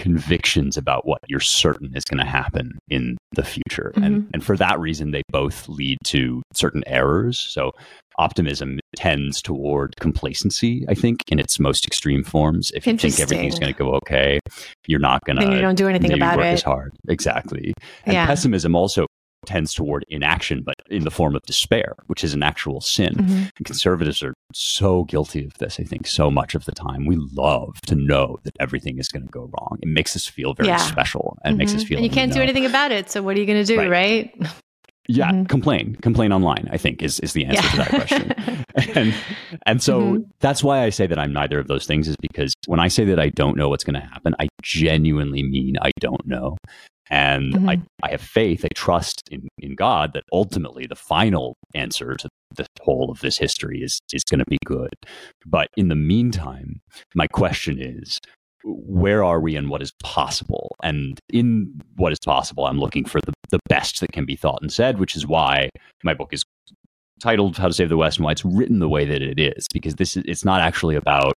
convictions 0.00 0.76
about 0.76 1.06
what 1.06 1.20
you're 1.28 1.40
certain 1.40 1.94
is 1.94 2.04
going 2.04 2.18
to 2.18 2.28
happen 2.28 2.78
in 2.88 3.18
the 3.32 3.44
future, 3.44 3.92
and 3.96 4.22
mm-hmm. 4.22 4.30
and 4.32 4.44
for 4.44 4.56
that 4.56 4.80
reason, 4.80 5.12
they 5.12 5.22
both 5.30 5.68
lead 5.68 5.98
to 6.04 6.42
certain 6.54 6.82
errors. 6.86 7.38
So 7.38 7.72
optimism 8.18 8.80
tends 8.96 9.40
toward 9.40 9.94
complacency, 10.00 10.84
I 10.88 10.94
think, 10.94 11.22
in 11.28 11.38
its 11.38 11.60
most 11.60 11.86
extreme 11.86 12.24
forms. 12.24 12.70
If 12.72 12.86
you 12.86 12.96
think 12.96 13.20
everything's 13.20 13.58
going 13.58 13.72
to 13.72 13.78
go 13.78 13.94
okay, 13.96 14.40
you're 14.86 15.00
not 15.00 15.20
going 15.24 15.36
to. 15.36 15.44
Then 15.44 15.52
you 15.52 15.60
don't 15.60 15.76
do 15.76 15.88
anything 15.88 16.12
about 16.12 16.38
work 16.38 16.46
it. 16.46 16.54
as 16.54 16.62
hard. 16.62 16.92
Exactly. 17.08 17.74
And 18.04 18.14
Yeah. 18.14 18.26
pessimism 18.26 18.74
also 18.74 19.06
tends 19.46 19.72
toward 19.74 20.04
inaction, 20.08 20.62
but 20.62 20.74
in 20.90 21.04
the 21.04 21.10
form 21.10 21.34
of 21.34 21.42
despair, 21.42 21.94
which 22.06 22.22
is 22.22 22.34
an 22.34 22.42
actual 22.42 22.80
sin. 22.80 23.14
Mhm. 23.14 23.50
Conservatives 23.64 24.22
are 24.22 24.34
so 24.52 25.04
guilty 25.04 25.44
of 25.44 25.54
this, 25.58 25.80
I 25.80 25.84
think, 25.84 26.06
so 26.06 26.30
much 26.30 26.54
of 26.54 26.64
the 26.64 26.72
time. 26.72 27.06
We 27.06 27.16
love 27.32 27.80
to 27.86 27.94
know 27.94 28.38
that 28.44 28.54
everything 28.60 28.98
is 28.98 29.08
going 29.08 29.24
to 29.24 29.30
go 29.30 29.50
wrong. 29.58 29.78
It 29.82 29.88
makes 29.88 30.14
us 30.14 30.26
feel 30.26 30.54
very 30.54 30.68
Yeah. 30.68 30.76
special 30.76 31.38
and 31.44 31.56
makes 31.56 31.74
us 31.74 31.84
Mhm. 31.84 31.88
feel 31.88 31.98
And 31.98 32.04
you 32.04 32.10
can't 32.10 32.32
do 32.32 32.40
anything 32.40 32.66
about 32.66 32.92
it. 32.92 33.10
So 33.10 33.22
what 33.22 33.36
are 33.36 33.40
you 33.40 33.46
going 33.46 33.64
to 33.64 33.72
do, 33.74 33.78
Right. 33.78 33.90
right? 33.90 34.52
Yeah, 35.08 35.32
mm-hmm. 35.32 35.44
complain, 35.46 35.96
complain 36.02 36.32
online. 36.32 36.68
I 36.70 36.76
think 36.76 37.02
is 37.02 37.18
is 37.20 37.32
the 37.32 37.44
answer 37.46 37.62
yeah. 37.62 37.70
to 37.70 37.76
that 37.78 37.88
question. 37.88 38.64
and 38.94 39.14
and 39.66 39.82
so 39.82 40.00
mm-hmm. 40.00 40.22
that's 40.38 40.62
why 40.62 40.84
I 40.84 40.90
say 40.90 41.08
that 41.08 41.18
I'm 41.18 41.32
neither 41.32 41.58
of 41.58 41.66
those 41.66 41.84
things. 41.84 42.06
Is 42.06 42.14
because 42.20 42.54
when 42.66 42.78
I 42.78 42.86
say 42.86 43.04
that 43.06 43.18
I 43.18 43.30
don't 43.30 43.56
know 43.56 43.68
what's 43.68 43.82
going 43.82 44.00
to 44.00 44.06
happen, 44.06 44.36
I 44.38 44.46
genuinely 44.62 45.42
mean 45.42 45.76
I 45.82 45.90
don't 45.98 46.24
know. 46.26 46.58
And 47.10 47.54
mm-hmm. 47.54 47.68
I, 47.68 47.82
I 48.02 48.10
have 48.10 48.20
faith, 48.20 48.64
I 48.64 48.68
trust 48.74 49.28
in, 49.30 49.48
in 49.58 49.74
God 49.74 50.12
that 50.14 50.24
ultimately 50.32 50.86
the 50.86 50.96
final 50.96 51.56
answer 51.74 52.14
to 52.14 52.28
the 52.56 52.66
whole 52.80 53.10
of 53.10 53.20
this 53.20 53.38
history 53.38 53.80
is 53.82 54.00
is 54.12 54.24
going 54.24 54.40
to 54.40 54.44
be 54.48 54.58
good. 54.64 54.94
But 55.46 55.68
in 55.76 55.88
the 55.88 55.96
meantime, 55.96 56.80
my 57.14 57.26
question 57.26 57.80
is 57.80 58.18
where 58.64 59.24
are 59.24 59.40
we 59.40 59.56
and 59.56 59.70
what 59.70 59.82
is 59.82 59.92
possible? 60.02 60.76
And 60.82 61.18
in 61.32 61.80
what 61.96 62.12
is 62.12 62.18
possible, 62.18 62.66
I'm 62.66 62.78
looking 62.78 63.04
for 63.04 63.20
the, 63.20 63.32
the 63.50 63.60
best 63.68 64.00
that 64.00 64.12
can 64.12 64.26
be 64.26 64.36
thought 64.36 64.60
and 64.60 64.72
said, 64.72 64.98
which 64.98 65.16
is 65.16 65.26
why 65.26 65.70
my 66.04 66.14
book 66.14 66.32
is 66.32 66.42
titled 67.20 67.56
How 67.56 67.68
to 67.68 67.74
Save 67.74 67.88
the 67.88 67.96
West 67.96 68.18
and 68.18 68.24
why 68.24 68.32
it's 68.32 68.44
written 68.44 68.78
the 68.78 68.88
way 68.88 69.04
that 69.06 69.22
it 69.22 69.38
is, 69.38 69.66
because 69.72 69.94
this 69.94 70.16
is 70.16 70.24
it's 70.26 70.44
not 70.44 70.60
actually 70.60 70.96
about 70.96 71.34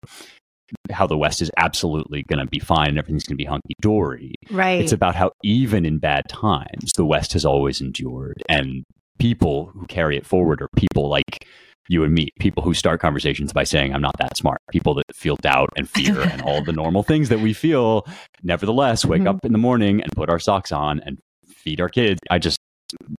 how 0.91 1.07
the 1.07 1.17
West 1.17 1.41
is 1.41 1.51
absolutely 1.57 2.23
going 2.23 2.39
to 2.39 2.49
be 2.49 2.59
fine 2.59 2.89
and 2.89 2.97
everything's 2.97 3.23
going 3.23 3.37
to 3.37 3.43
be 3.43 3.45
hunky 3.45 3.73
dory. 3.81 4.33
Right. 4.49 4.81
It's 4.81 4.91
about 4.91 5.15
how 5.15 5.31
even 5.43 5.85
in 5.85 5.99
bad 5.99 6.27
times, 6.29 6.91
the 6.95 7.05
West 7.05 7.33
has 7.33 7.45
always 7.45 7.81
endured, 7.81 8.41
and 8.49 8.83
people 9.19 9.71
who 9.73 9.85
carry 9.87 10.17
it 10.17 10.25
forward 10.25 10.61
are 10.61 10.69
people 10.75 11.09
like 11.09 11.47
you 11.89 12.03
and 12.03 12.13
me, 12.13 12.29
people 12.39 12.63
who 12.63 12.73
start 12.73 13.01
conversations 13.01 13.51
by 13.51 13.63
saying, 13.63 13.93
I'm 13.93 14.01
not 14.01 14.17
that 14.17 14.37
smart, 14.37 14.59
people 14.71 14.93
that 14.95 15.03
feel 15.13 15.35
doubt 15.37 15.69
and 15.77 15.89
fear 15.89 16.21
and 16.21 16.41
all 16.41 16.63
the 16.63 16.71
normal 16.71 17.03
things 17.03 17.29
that 17.29 17.39
we 17.39 17.53
feel, 17.53 18.07
nevertheless, 18.41 19.05
wake 19.05 19.19
mm-hmm. 19.19 19.27
up 19.29 19.39
in 19.43 19.51
the 19.51 19.57
morning 19.57 20.01
and 20.01 20.11
put 20.13 20.29
our 20.29 20.39
socks 20.39 20.71
on 20.71 21.01
and 21.05 21.19
feed 21.47 21.81
our 21.81 21.89
kids. 21.89 22.21
I 22.31 22.39
just 22.39 22.57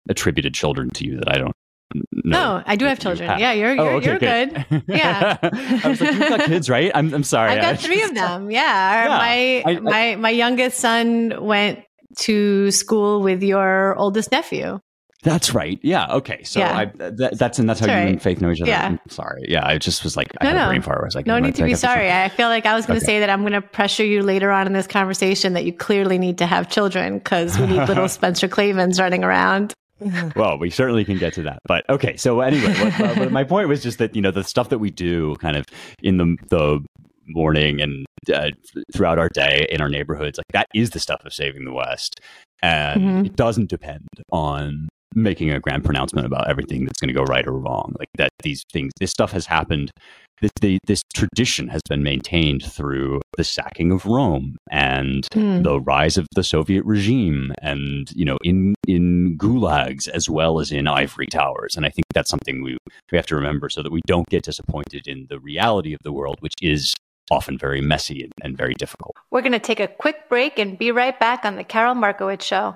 attributed 0.08 0.54
children 0.54 0.90
to 0.92 1.06
you 1.06 1.18
that 1.18 1.30
I 1.30 1.38
don't 1.38 1.56
no, 1.94 2.02
no, 2.24 2.64
I 2.66 2.76
do 2.76 2.86
have 2.86 3.00
children. 3.00 3.30
Have. 3.30 3.40
Yeah, 3.40 3.54
you're 3.54 3.72
oh, 3.72 3.74
you're, 3.74 3.84
oh, 3.84 3.98
okay, 3.98 4.06
you're 4.06 4.20
good. 4.20 4.66
good. 4.70 4.84
Yeah. 4.88 5.38
I 5.42 5.88
was 5.88 6.02
like, 6.02 6.14
you've 6.14 6.30
got 6.30 6.46
kids, 6.46 6.70
right? 6.70 6.92
I'm 6.94 7.14
I'm 7.14 7.24
sorry. 7.24 7.52
I've 7.52 7.62
got 7.62 7.80
three 7.80 8.02
of 8.04 8.14
them. 8.14 8.52
Yeah. 8.52 9.04
yeah 9.04 9.18
my 9.18 9.64
I, 9.66 9.80
my 9.80 10.16
my 10.16 10.30
youngest 10.30 10.80
son 10.80 11.34
went 11.40 11.80
to 12.18 12.72
school 12.72 13.22
with 13.22 13.44
your 13.44 13.96
oldest 13.98 14.32
nephew. 14.32 14.80
That's 15.24 15.54
right. 15.54 15.80
Yeah. 15.82 16.08
Okay. 16.16 16.44
So 16.44 16.60
yeah. 16.60 16.78
I, 16.78 16.86
that, 16.98 17.38
that's 17.38 17.58
and 17.58 17.70
that's 17.70 17.80
how 17.80 17.86
you 17.86 17.94
and 17.94 18.22
Faith 18.22 18.42
know 18.42 18.52
each 18.52 18.62
other. 18.62 18.70
Yeah. 18.70 18.88
I'm 18.88 19.00
sorry. 19.08 19.46
Yeah. 19.48 19.66
I 19.66 19.78
just 19.78 20.04
was 20.04 20.18
like, 20.18 20.34
I 20.42 20.44
no, 20.44 20.50
had 20.50 20.58
no. 20.58 20.66
a 20.66 20.68
brain 20.68 20.82
fart. 20.82 21.00
I 21.02 21.06
was 21.06 21.16
like, 21.16 21.26
no 21.26 21.40
need 21.40 21.56
to 21.56 21.64
be 21.64 21.76
sorry. 21.76 22.12
I 22.12 22.28
feel 22.28 22.50
like 22.50 22.66
I 22.66 22.76
was 22.76 22.86
going 22.86 23.00
to 23.00 23.06
okay. 23.06 23.14
say 23.14 23.20
that 23.22 23.30
I'm 23.30 23.40
going 23.40 23.54
to 23.54 23.62
pressure 23.62 24.04
you 24.04 24.22
later 24.22 24.52
on 24.52 24.68
in 24.68 24.74
this 24.74 24.86
conversation 24.86 25.54
that 25.54 25.64
you 25.64 25.72
clearly 25.72 26.18
need 26.18 26.40
to 26.40 26.46
have 26.46 26.70
children 26.70 27.20
because 27.20 27.58
we 27.58 27.68
need 27.68 27.88
little 27.88 28.10
Spencer 28.10 28.50
Klavans 28.50 29.00
running 29.00 29.24
around. 29.24 29.74
well, 30.36 30.58
we 30.58 30.70
certainly 30.70 31.06
can 31.06 31.18
get 31.18 31.34
to 31.34 31.44
that. 31.44 31.60
But 31.66 31.88
okay. 31.90 32.18
So 32.18 32.42
anyway, 32.42 32.74
what, 32.74 33.18
uh, 33.18 33.30
my 33.30 33.44
point 33.44 33.68
was 33.68 33.84
just 33.84 33.98
that 33.98 34.16
you 34.16 34.22
know 34.22 34.32
the 34.32 34.44
stuff 34.44 34.70
that 34.70 34.80
we 34.80 34.90
do 34.92 35.36
kind 35.36 35.58
of 35.58 35.66
in 36.02 36.18
the 36.18 36.36
the 36.50 36.80
morning 37.26 37.82
and 37.82 38.06
uh, 38.34 38.52
throughout 38.94 39.18
our 39.18 39.30
day 39.30 39.66
in 39.70 39.80
our 39.80 39.88
neighborhoods 39.88 40.38
like 40.38 40.46
that 40.52 40.68
is 40.74 40.90
the 40.90 41.00
stuff 41.00 41.24
of 41.24 41.34
saving 41.34 41.64
the 41.64 41.72
west 41.72 42.20
and 42.62 43.02
mm-hmm. 43.02 43.26
it 43.26 43.36
doesn't 43.38 43.70
depend 43.70 44.08
on 44.32 44.90
making 45.16 45.52
a 45.52 45.60
grand 45.60 45.84
pronouncement 45.84 46.26
about 46.26 46.50
everything 46.50 46.86
that's 46.86 47.00
going 47.00 47.10
to 47.10 47.14
go 47.14 47.24
right 47.24 47.46
or 47.46 47.54
wrong. 47.54 47.94
Like 48.00 48.10
that, 48.18 48.32
these 48.42 48.64
things, 48.72 48.92
this 49.00 49.12
stuff 49.12 49.32
has 49.32 49.46
happened. 49.46 49.92
This, 50.42 50.52
the, 50.60 50.78
this 50.88 51.02
tradition 51.14 51.70
has 51.70 51.82
been 51.88 52.04
maintained 52.04 52.66
through 52.66 53.22
the 53.38 53.44
sacking 53.44 53.92
of 53.92 54.06
Rome 54.06 54.58
and 54.70 55.26
mm. 55.32 55.64
the 55.64 55.80
rise 55.80 56.18
of 56.18 56.28
the 56.36 56.44
Soviet 56.44 56.84
regime, 56.84 57.54
and 57.62 58.12
you 58.14 58.26
know, 58.26 58.38
in 58.44 58.76
in 58.88 59.38
gulags 59.38 60.08
as 60.10 60.30
well 60.30 60.60
as 60.60 60.72
in 60.72 60.88
ivory 60.88 61.28
towers. 61.28 61.78
And 61.78 61.86
I 61.86 61.90
think 61.90 62.06
that's 62.14 62.30
something 62.30 62.62
we 62.62 62.78
we 63.12 63.18
have 63.18 63.28
to 63.28 63.36
remember 63.36 63.70
so 63.70 63.84
that 63.84 63.92
we 63.92 64.02
don't 64.06 64.28
get 64.28 64.44
disappointed 64.44 65.08
in 65.08 65.28
the 65.30 65.40
reality 65.40 65.94
of 65.94 66.02
the 66.04 66.12
world, 66.12 66.38
which 66.42 66.56
is 66.62 66.94
often 67.32 67.58
very 67.58 67.82
messy 67.82 68.24
and, 68.24 68.32
and 68.44 68.58
very 68.58 68.74
difficult. 68.74 69.16
We're 69.32 69.42
going 69.42 69.54
to 69.54 69.60
take 69.60 69.80
a 69.80 69.88
quick 69.88 70.30
break 70.30 70.60
and 70.60 70.78
be 70.78 70.92
right 70.92 71.18
back 71.20 71.46
on 71.46 71.56
the 71.56 71.64
Karol 71.64 71.96
Markowicz 71.96 72.42
Show. 72.42 72.76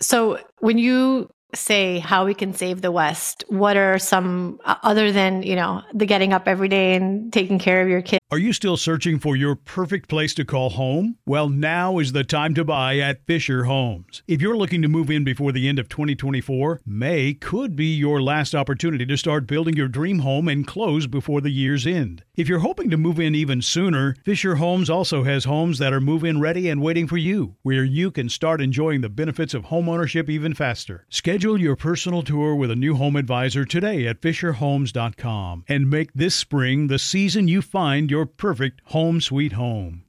So 0.00 0.38
when 0.58 0.78
you 0.78 1.30
say 1.54 1.98
how 1.98 2.26
we 2.26 2.34
can 2.34 2.52
save 2.52 2.82
the 2.82 2.92
West, 2.92 3.44
what 3.48 3.76
are 3.76 3.98
some 3.98 4.60
uh, 4.64 4.76
other 4.82 5.12
than, 5.12 5.42
you 5.42 5.56
know, 5.56 5.82
the 5.94 6.06
getting 6.06 6.32
up 6.32 6.48
every 6.48 6.68
day 6.68 6.94
and 6.94 7.32
taking 7.32 7.58
care 7.58 7.82
of 7.82 7.88
your 7.88 8.02
kids? 8.02 8.20
Are 8.30 8.38
you 8.38 8.52
still 8.52 8.76
searching 8.76 9.18
for 9.18 9.36
your 9.36 9.54
perfect 9.54 10.08
place 10.08 10.34
to 10.34 10.44
call 10.44 10.70
home? 10.70 11.16
Well, 11.26 11.48
now 11.48 11.98
is 11.98 12.12
the 12.12 12.24
time 12.24 12.54
to 12.54 12.64
buy 12.64 12.98
at 12.98 13.24
Fisher 13.24 13.64
Homes. 13.64 14.22
If 14.26 14.42
you're 14.42 14.56
looking 14.56 14.82
to 14.82 14.88
move 14.88 15.10
in 15.10 15.22
before 15.22 15.52
the 15.52 15.68
end 15.68 15.78
of 15.78 15.88
2024, 15.88 16.80
May 16.84 17.34
could 17.34 17.76
be 17.76 17.94
your 17.94 18.20
last 18.20 18.54
opportunity 18.54 19.06
to 19.06 19.16
start 19.16 19.46
building 19.46 19.76
your 19.76 19.88
dream 19.88 20.20
home 20.20 20.48
and 20.48 20.66
close 20.66 21.06
before 21.06 21.40
the 21.40 21.50
year's 21.50 21.86
end. 21.86 22.24
If 22.36 22.50
you're 22.50 22.58
hoping 22.58 22.90
to 22.90 22.98
move 22.98 23.18
in 23.18 23.34
even 23.34 23.62
sooner, 23.62 24.14
Fisher 24.22 24.56
Homes 24.56 24.90
also 24.90 25.22
has 25.22 25.46
homes 25.46 25.78
that 25.78 25.94
are 25.94 26.02
move 26.02 26.22
in 26.22 26.38
ready 26.38 26.68
and 26.68 26.82
waiting 26.82 27.06
for 27.06 27.16
you, 27.16 27.56
where 27.62 27.82
you 27.82 28.10
can 28.10 28.28
start 28.28 28.60
enjoying 28.60 29.00
the 29.00 29.08
benefits 29.08 29.54
of 29.54 29.64
homeownership 29.64 30.28
even 30.28 30.52
faster. 30.52 31.06
Schedule 31.08 31.58
your 31.58 31.76
personal 31.76 32.20
tour 32.20 32.54
with 32.54 32.70
a 32.70 32.76
new 32.76 32.94
home 32.94 33.16
advisor 33.16 33.64
today 33.64 34.06
at 34.06 34.20
FisherHomes.com 34.20 35.64
and 35.66 35.88
make 35.88 36.12
this 36.12 36.34
spring 36.34 36.88
the 36.88 36.98
season 36.98 37.48
you 37.48 37.62
find 37.62 38.10
your 38.10 38.26
perfect 38.26 38.82
home 38.88 39.22
sweet 39.22 39.52
home. 39.52 40.04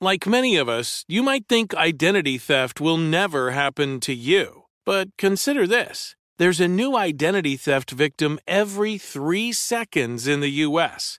Like 0.00 0.28
many 0.28 0.56
of 0.56 0.68
us, 0.68 1.04
you 1.08 1.20
might 1.20 1.48
think 1.48 1.74
identity 1.74 2.38
theft 2.38 2.80
will 2.80 2.96
never 2.96 3.50
happen 3.50 3.98
to 4.00 4.14
you. 4.14 4.66
But 4.86 5.08
consider 5.18 5.66
this 5.66 6.14
there's 6.38 6.60
a 6.60 6.68
new 6.68 6.96
identity 6.96 7.56
theft 7.56 7.90
victim 7.90 8.38
every 8.46 8.98
three 8.98 9.52
seconds 9.52 10.28
in 10.28 10.38
the 10.38 10.62
U.S. 10.68 11.18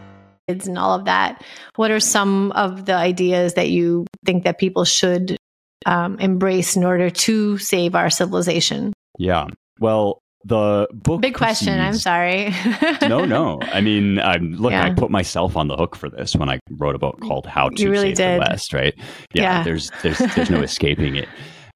and 0.47 0.77
all 0.77 0.93
of 0.93 1.05
that. 1.05 1.43
What 1.75 1.91
are 1.91 1.99
some 1.99 2.51
of 2.53 2.85
the 2.85 2.93
ideas 2.93 3.53
that 3.53 3.69
you 3.69 4.05
think 4.25 4.43
that 4.43 4.59
people 4.59 4.85
should 4.85 5.37
um, 5.85 6.19
embrace 6.19 6.75
in 6.75 6.83
order 6.83 7.09
to 7.09 7.57
save 7.57 7.95
our 7.95 8.09
civilization? 8.09 8.93
Yeah. 9.17 9.47
Well, 9.79 10.19
the 10.43 10.87
book. 10.91 11.21
Big 11.21 11.35
question. 11.35 11.79
I'm 11.79 11.93
sorry. 11.93 12.53
no, 13.01 13.25
no. 13.25 13.59
I 13.61 13.81
mean, 13.81 14.19
I'm 14.19 14.53
look. 14.55 14.73
I 14.73 14.91
put 14.91 15.11
myself 15.11 15.55
on 15.55 15.67
the 15.67 15.75
hook 15.75 15.95
for 15.95 16.09
this 16.09 16.35
when 16.35 16.49
I 16.49 16.59
wrote 16.71 16.95
a 16.95 16.99
book 16.99 17.19
called 17.21 17.45
"How 17.45 17.69
to 17.69 17.81
You 17.81 17.91
really 17.91 18.15
Save 18.15 18.17
did. 18.17 18.35
the 18.35 18.39
West." 18.49 18.73
Right? 18.73 18.93
Yeah. 19.33 19.43
Yeah. 19.43 19.63
There's 19.63 19.91
there's 20.01 20.17
there's 20.35 20.49
no 20.49 20.61
escaping 20.61 21.15
it. 21.15 21.29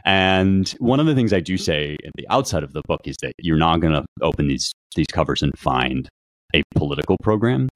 And 0.03 0.69
one 0.79 0.99
of 0.99 1.07
the 1.07 1.15
things 1.15 1.33
I 1.33 1.39
do 1.39 1.57
say 1.57 1.97
at 2.05 2.11
the 2.15 2.27
outset 2.29 2.63
of 2.63 2.73
the 2.73 2.81
book 2.87 3.01
is 3.05 3.17
that 3.21 3.33
you're 3.39 3.57
not 3.57 3.81
going 3.81 3.93
to 3.93 4.05
open 4.21 4.47
these 4.47 4.71
these 4.95 5.07
covers 5.11 5.41
and 5.41 5.51
find 5.57 6.09
a 6.55 6.63
political 6.75 7.17
program, 7.21 7.69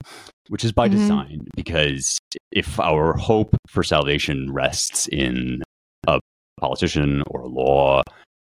which 0.48 0.64
is 0.64 0.72
by 0.72 0.88
Mhm. 0.88 0.92
design. 0.92 1.48
Because 1.56 2.18
if 2.52 2.80
our 2.80 3.14
hope 3.14 3.56
for 3.68 3.84
salvation 3.84 4.52
rests 4.52 5.08
in 5.08 5.62
a 6.08 6.20
politician 6.60 7.24
or 7.28 7.42
a 7.42 7.48
law, 7.48 8.02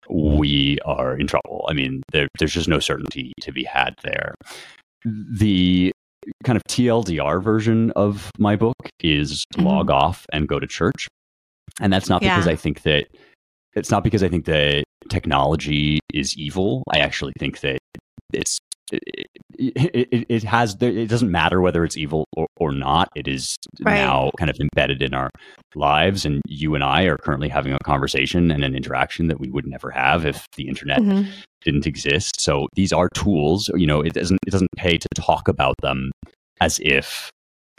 we 0.10 0.78
are 0.86 1.18
in 1.18 1.28
trouble. 1.28 1.66
I 1.70 1.74
mean, 1.74 2.04
there, 2.12 2.28
there's 2.38 2.54
just 2.54 2.68
no 2.68 2.80
certainty 2.80 3.32
to 3.42 3.52
be 3.52 3.64
had 3.64 3.96
there. 4.04 4.36
The 5.04 5.92
kind 6.44 6.58
of 6.58 6.64
TLDR 6.68 7.40
version 7.42 7.92
of 7.96 8.30
my 8.38 8.56
book 8.56 8.76
is 9.00 9.44
log 9.58 9.90
off 9.90 10.26
and 10.34 10.48
go 10.48 10.60
to 10.60 10.68
church. 10.68 11.08
And 11.80 11.92
that's 11.92 12.10
not 12.10 12.22
because 12.22 12.46
Yeah. 12.46 12.52
I 12.52 12.56
think 12.56 12.82
that 12.84 13.08
it's 13.76 13.92
not 13.92 14.04
because 14.04 14.24
I 14.24 14.30
think 14.30 14.46
that 14.46 14.84
technology 15.10 16.00
is 16.14 16.38
evil. 16.38 16.84
I 16.92 17.00
actually 17.00 17.34
think 17.40 17.60
that 17.60 17.78
it's 18.34 18.58
it, 18.92 19.28
it, 19.58 20.26
it, 20.30 20.44
has 20.44 20.76
it 20.82 21.08
doesn't 21.10 21.32
matter 21.32 21.62
whether 21.62 21.84
it's 21.84 21.98
evil 21.98 22.26
or, 22.36 22.48
or 22.58 22.72
not. 22.72 23.10
It 23.16 23.28
is 23.28 23.56
Right. 23.82 23.96
now 23.96 24.32
kind 24.38 24.50
of 24.50 24.58
embedded 24.60 25.02
in 25.02 25.14
our 25.14 25.30
lives, 25.76 26.26
and 26.26 26.42
you 26.48 26.76
and 26.76 26.84
I 26.84 27.04
are 27.04 27.18
currently 27.18 27.50
having 27.50 27.74
a 27.74 27.80
conversation 27.80 28.52
and 28.52 28.64
an 28.64 28.76
interaction 28.76 29.28
that 29.28 29.40
we 29.40 29.50
would 29.50 29.66
never 29.68 29.92
have 29.92 30.26
if 30.26 30.46
the 30.56 30.68
internet 30.68 31.00
Mhm. 31.00 31.28
didn't 31.62 31.88
exist. 31.88 32.40
So 32.40 32.68
these 32.76 32.94
are 32.94 33.10
tools. 33.10 33.70
You 33.76 33.88
know, 33.88 34.02
it 34.02 34.14
doesn't 34.14 34.40
it 34.48 34.52
doesn't 34.52 34.72
pay 34.78 34.98
to 34.98 35.08
talk 35.16 35.48
about 35.48 35.76
them 35.82 36.12
as 36.62 36.80
if 36.84 37.30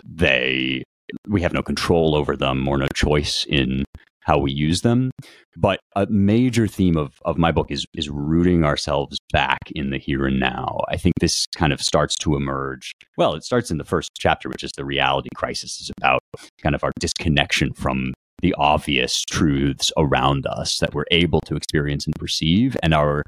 they 0.04 0.82
we 1.28 1.40
have 1.40 1.52
no 1.52 1.62
control 1.62 2.14
over 2.16 2.36
them 2.36 2.66
or 2.68 2.76
no 2.78 2.88
choice 2.94 3.46
in 3.48 3.84
how 4.26 4.36
we 4.38 4.50
use 4.52 4.82
them. 4.82 5.10
But 5.56 5.78
a 5.94 6.06
major 6.10 6.66
theme 6.66 6.96
of, 6.96 7.14
of 7.24 7.38
my 7.38 7.52
book 7.52 7.70
is 7.70 7.86
is 7.94 8.10
rooting 8.10 8.64
ourselves 8.64 9.16
back 9.32 9.60
in 9.74 9.90
the 9.90 9.98
here 9.98 10.26
and 10.26 10.38
now. 10.40 10.80
I 10.88 10.96
think 10.96 11.14
this 11.20 11.46
kind 11.56 11.72
of 11.72 11.80
starts 11.80 12.16
to 12.16 12.36
emerge. 12.36 12.92
Well, 13.16 13.34
it 13.34 13.44
starts 13.44 13.70
in 13.70 13.78
the 13.78 13.84
first 13.84 14.10
chapter, 14.18 14.48
which 14.48 14.64
is 14.64 14.72
the 14.76 14.84
reality 14.84 15.28
crisis, 15.34 15.80
is 15.80 15.90
about 15.96 16.20
kind 16.62 16.74
of 16.74 16.84
our 16.84 16.92
disconnection 17.00 17.72
from 17.72 18.12
the 18.42 18.54
obvious 18.58 19.22
truths 19.22 19.90
around 19.96 20.46
us 20.46 20.78
that 20.80 20.92
we're 20.92 21.06
able 21.10 21.40
to 21.42 21.56
experience 21.56 22.04
and 22.04 22.14
perceive, 22.16 22.76
and 22.82 22.92
our 22.92 23.22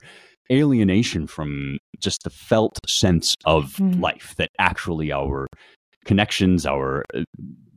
alienation 0.50 1.26
from 1.26 1.78
just 1.98 2.24
the 2.24 2.30
felt 2.30 2.78
sense 2.86 3.34
of 3.44 3.76
Mm. 3.76 4.00
life 4.00 4.34
that 4.36 4.50
actually 4.58 5.12
our 5.12 5.46
connections, 6.04 6.66
our 6.66 7.04
uh, 7.14 7.22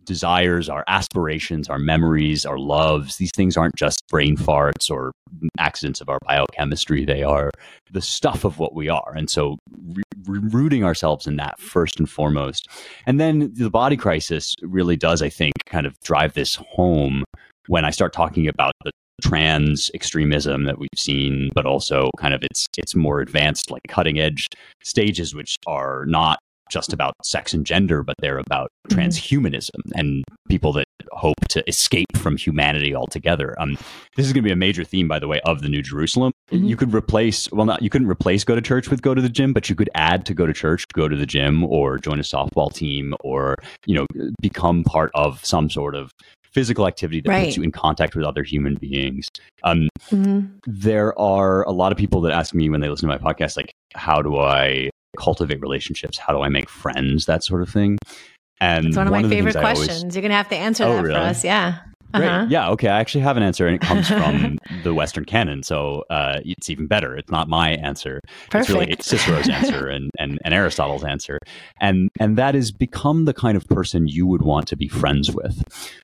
desires, 0.05 0.69
our 0.69 0.83
aspirations, 0.87 1.69
our 1.69 1.79
memories, 1.79 2.45
our 2.45 2.57
loves, 2.57 3.17
these 3.17 3.31
things 3.35 3.57
aren't 3.57 3.75
just 3.75 4.01
brain 4.09 4.35
farts 4.37 4.89
or 4.89 5.11
accidents 5.57 6.01
of 6.01 6.09
our 6.09 6.19
biochemistry. 6.25 7.05
They 7.05 7.23
are 7.23 7.51
the 7.91 8.01
stuff 8.01 8.43
of 8.43 8.59
what 8.59 8.73
we 8.73 8.89
are. 8.89 9.13
And 9.15 9.29
so 9.29 9.57
re- 9.93 10.03
rooting 10.25 10.83
ourselves 10.83 11.27
in 11.27 11.37
that 11.37 11.59
first 11.59 11.99
and 11.99 12.09
foremost. 12.09 12.67
And 13.05 13.19
then 13.19 13.51
the 13.53 13.69
body 13.69 13.97
crisis 13.97 14.55
really 14.61 14.97
does, 14.97 15.21
I 15.21 15.29
think, 15.29 15.53
kind 15.65 15.85
of 15.85 15.99
drive 16.01 16.33
this 16.33 16.55
home 16.55 17.23
when 17.67 17.85
I 17.85 17.91
start 17.91 18.13
talking 18.13 18.47
about 18.47 18.73
the 18.83 18.91
trans 19.21 19.91
extremism 19.93 20.65
that 20.65 20.79
we've 20.79 20.89
seen, 20.97 21.51
but 21.53 21.65
also 21.65 22.09
kind 22.17 22.33
of 22.33 22.43
its 22.43 22.65
its 22.77 22.95
more 22.95 23.21
advanced, 23.21 23.69
like 23.69 23.81
cutting 23.87 24.19
edge 24.19 24.47
stages, 24.83 25.35
which 25.35 25.57
are 25.67 26.05
not 26.07 26.39
just 26.71 26.93
about 26.93 27.13
sex 27.23 27.53
and 27.53 27.65
gender, 27.65 28.01
but 28.01 28.15
they're 28.19 28.39
about 28.39 28.69
transhumanism 28.89 29.69
and 29.95 30.23
people 30.47 30.73
that 30.73 30.86
hope 31.12 31.36
to 31.49 31.67
escape 31.67 32.07
from 32.15 32.38
humanity 32.38 32.95
altogether. 32.95 33.55
Um, 33.60 33.77
this 34.15 34.25
is 34.25 34.34
going 34.34 34.43
to 34.43 34.47
be 34.47 34.51
a 34.51 34.55
major 34.55 34.84
theme, 34.84 35.07
by 35.07 35.19
the 35.19 35.27
way, 35.27 35.41
of 35.45 35.62
the 35.62 35.69
New 35.69 35.81
Jerusalem. 35.81 36.31
You 36.51 36.75
could 36.75 36.93
replace, 36.93 37.51
well, 37.51 37.65
not 37.65 37.81
you 37.81 37.89
couldn't 37.89 38.07
replace 38.07 38.43
go 38.43 38.55
to 38.55 38.62
church 38.62 38.89
with 38.89 39.01
go 39.01 39.13
to 39.13 39.21
the 39.21 39.29
gym, 39.29 39.53
but 39.53 39.69
you 39.69 39.75
could 39.75 39.89
add 39.95 40.25
to 40.25 40.34
go 40.34 40.45
to 40.45 40.53
church, 40.53 40.86
go 40.93 41.07
to 41.07 41.15
the 41.15 41.25
gym, 41.25 41.63
or 41.65 41.97
join 41.97 42.19
a 42.19 42.23
softball 42.23 42.73
team, 42.73 43.13
or 43.21 43.55
you 43.86 43.95
know, 43.95 44.05
become 44.41 44.84
part 44.84 45.12
of 45.15 45.43
some 45.45 45.69
sort 45.69 45.95
of 45.95 46.12
physical 46.51 46.86
activity 46.88 47.21
that 47.21 47.29
Right. 47.29 47.45
puts 47.45 47.55
you 47.57 47.63
in 47.63 47.71
contact 47.71 48.15
with 48.15 48.25
other 48.25 48.43
human 48.43 48.75
beings. 48.75 49.27
Um, 49.63 49.88
Mhm. 50.10 50.49
there 50.67 51.17
are 51.17 51.63
a 51.63 51.71
lot 51.71 51.93
of 51.93 51.97
people 51.97 52.19
that 52.21 52.34
ask 52.34 52.53
me 52.53 52.69
when 52.69 52.81
they 52.81 52.89
listen 52.89 53.07
to 53.10 53.17
my 53.17 53.34
podcast, 53.34 53.55
like, 53.55 53.71
how 53.95 54.21
do 54.21 54.38
I 54.38 54.89
cultivate 55.17 55.62
relationships? 55.62 56.17
How 56.17 56.34
do 56.34 56.41
I 56.41 56.50
make 56.50 56.69
friends? 56.69 57.26
That 57.26 57.43
sort 57.43 57.62
of 57.62 57.69
thing. 57.69 57.97
And 58.60 58.86
It's 58.88 58.97
one 58.97 59.08
of 59.08 59.12
my 59.12 59.21
the 59.24 59.30
favorite 59.30 59.56
I 59.56 59.62
always- 59.71 59.86
questions. 59.86 60.15
You're 60.15 60.21
going 60.21 60.30
to 60.32 60.36
have 60.36 60.50
to 60.50 60.56
answer 60.56 60.84
Oh, 60.84 60.93
that 60.97 61.04
really? 61.04 61.15
for 61.15 61.21
us. 61.21 61.43
Yeah. 61.43 61.80
Great. 62.13 62.28
Uh-huh. 62.28 62.45
Yeah. 62.50 62.69
Okay. 62.71 62.89
I 62.89 63.00
actually 63.00 63.21
have 63.21 63.38
an 63.38 63.43
answer, 63.43 63.65
and 63.67 63.76
it 63.78 63.82
comes 63.82 64.06
from 64.10 64.58
the 64.84 64.93
Western 64.93 65.24
canon, 65.24 65.63
so 65.63 66.04
uh, 66.10 66.41
it's 66.43 66.69
even 66.69 66.86
better. 66.86 67.15
It's 67.15 67.32
not 67.32 67.47
my 67.47 67.69
answer. 67.76 68.19
It's 68.54 68.67
really 68.69 68.91
it's 68.91 69.06
Cicero's 69.06 69.47
answer 69.60 69.88
and, 69.88 70.12
and, 70.19 70.38
and 70.43 70.54
Aristotle's 70.54 71.06
answer, 71.06 71.39
and 71.80 72.10
and 72.19 72.38
that 72.38 72.54
is 72.54 72.74
become 72.74 73.24
the 73.24 73.34
kind 73.34 73.56
of 73.56 73.65
person 73.69 74.10
you 74.10 74.28
would 74.28 74.41
want 74.41 74.67
to 74.67 74.76
be 74.76 74.89
friends 74.89 75.32
with, 75.32 75.63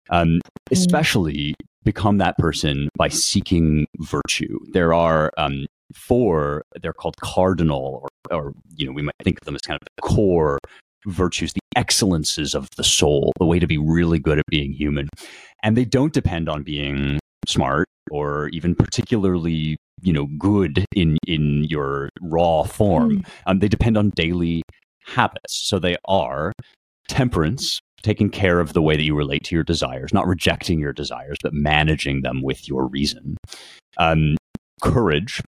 um, 0.10 0.40
especially 0.72 1.56
become 1.84 2.20
that 2.20 2.38
person 2.38 2.88
by 2.98 3.10
seeking 3.10 3.86
virtue. 3.98 4.60
There 4.72 4.94
are 4.94 5.32
um, 5.38 5.66
four. 5.94 6.64
They're 6.82 6.94
called 6.94 7.18
cardinal, 7.18 8.00
or 8.04 8.08
or 8.32 8.54
you 8.76 8.86
know 8.86 8.92
we 8.92 9.02
might 9.02 9.16
think 9.24 9.40
of 9.42 9.46
them 9.46 9.56
as 9.56 9.62
kind 9.62 9.80
of 9.82 9.88
the 9.96 10.02
core 10.02 10.60
virtues, 11.06 11.54
the 11.54 11.62
excellences 11.76 12.54
of 12.54 12.68
the 12.76 12.84
soul, 12.84 13.32
the 13.40 13.46
way 13.46 13.60
to 13.60 13.68
be 13.68 13.78
really 13.78 14.20
good 14.20 14.40
at 14.40 14.46
being 14.48 14.74
human. 14.74 15.08
And 15.64 15.78
they 15.78 15.86
don't 15.86 16.14
depend 16.14 16.50
on 16.50 16.64
being 16.64 17.20
smart 17.46 17.88
or 18.12 18.50
even 18.50 18.76
particularly, 18.76 19.78
you 20.02 20.14
know, 20.14 20.28
good 20.38 20.86
in 20.96 21.18
in 21.28 21.66
your 21.66 22.10
raw 22.22 22.64
form. 22.64 23.24
Um, 23.46 23.60
they 23.60 23.68
depend 23.68 23.98
on 23.98 24.12
daily 24.12 24.64
habits. 25.06 25.68
So 25.68 25.80
they 25.80 25.96
are 26.06 26.52
temperance, 27.08 27.80
taking 28.02 28.30
care 28.30 28.60
of 28.60 28.74
the 28.74 28.82
way 28.82 28.96
that 28.96 29.04
you 29.04 29.16
relate 29.16 29.44
to 29.46 29.56
your 29.56 29.64
desires, 29.64 30.14
not 30.14 30.28
rejecting 30.28 30.80
your 30.80 30.94
desires, 30.94 31.38
but 31.42 31.54
managing 31.54 32.22
them 32.22 32.42
with 32.42 32.68
your 32.68 32.88
reason. 32.88 33.38
Um, 33.98 34.36
courage, 34.82 35.42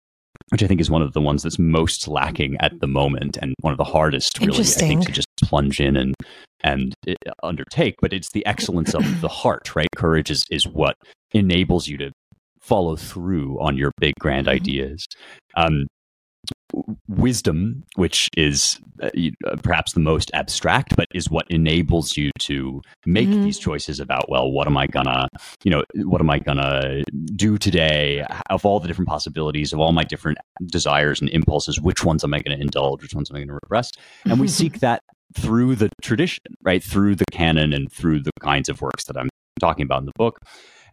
which 0.50 0.63
I 0.63 0.67
think 0.67 0.82
is 0.82 0.89
one 0.89 1.02
of 1.02 1.13
the 1.13 1.21
ones 1.21 1.43
that's 1.43 1.60
most 1.60 2.08
lacking 2.08 2.58
at 2.60 2.80
the 2.80 2.88
moment 2.88 3.38
and 3.41 3.54
one 3.62 3.71
of 3.71 3.78
the 3.78 3.84
hardest, 3.84 4.39
really, 4.39 4.60
I 4.60 4.63
think, 4.63 5.06
to 5.06 5.12
just 5.12 5.28
plunge 5.43 5.80
in 5.80 5.95
and 5.95 6.15
and 6.63 6.93
uh, 7.08 7.13
undertake. 7.43 7.95
But 8.02 8.13
it's 8.13 8.32
the 8.32 8.45
excellence 8.45 8.93
of 8.93 9.21
the 9.21 9.28
heart, 9.41 9.76
right? 9.76 9.89
Courage 9.95 10.32
is 10.32 10.45
is 10.50 10.67
what 10.67 10.95
enables 11.34 11.88
you 11.88 11.97
to 11.97 12.12
follow 12.62 12.95
through 12.95 13.60
on 13.62 13.78
your 13.78 13.91
big 14.00 14.13
grand 14.19 14.47
ideas. 14.47 15.06
Um, 15.56 15.88
wisdom, 17.07 17.83
which 17.95 18.29
is 18.37 18.79
uh, 19.01 19.09
uh, 19.45 19.55
perhaps 19.61 19.93
the 19.93 19.99
most 19.99 20.31
abstract, 20.33 20.95
but 20.95 21.07
is 21.13 21.29
what 21.29 21.45
enables 21.49 22.17
you 22.17 22.31
to 22.39 22.81
make 23.05 23.29
Mhm. 23.29 23.43
these 23.43 23.59
choices 23.59 23.99
about, 23.99 24.27
well, 24.29 24.51
what 24.51 24.65
am 24.67 24.75
I 24.77 24.87
gonna, 24.87 25.27
you 25.63 25.69
know, 25.71 25.83
what 26.03 26.19
am 26.19 26.29
I 26.29 26.39
gonna 26.39 27.03
do 27.35 27.57
today? 27.57 28.25
Of 28.49 28.65
all 28.65 28.79
the 28.79 28.87
different 28.87 29.07
possibilities, 29.09 29.71
of 29.73 29.79
all 29.79 29.91
my 29.91 30.03
different 30.03 30.37
desires 30.65 31.21
and 31.21 31.29
impulses, 31.29 31.79
which 31.79 32.03
ones 32.03 32.23
am 32.23 32.33
I 32.33 32.39
going 32.39 32.57
to 32.57 32.61
indulge? 32.61 33.01
Which 33.03 33.13
ones 33.13 33.29
am 33.29 33.35
I 33.35 33.39
going 33.39 33.49
to 33.49 33.53
repress? 33.53 33.91
And 34.25 34.39
we 34.39 34.47
seek 34.47 34.79
that 34.79 35.01
through 35.35 35.75
the 35.75 35.89
tradition, 36.01 36.43
right? 36.63 36.83
Through 36.83 37.15
the 37.15 37.25
canon 37.31 37.73
and 37.73 37.91
through 37.91 38.21
the 38.21 38.31
kinds 38.41 38.69
of 38.69 38.81
works 38.81 39.03
that 39.05 39.17
I'm 39.17 39.29
talking 39.59 39.83
about 39.83 39.99
in 39.99 40.05
the 40.05 40.11
book. 40.15 40.39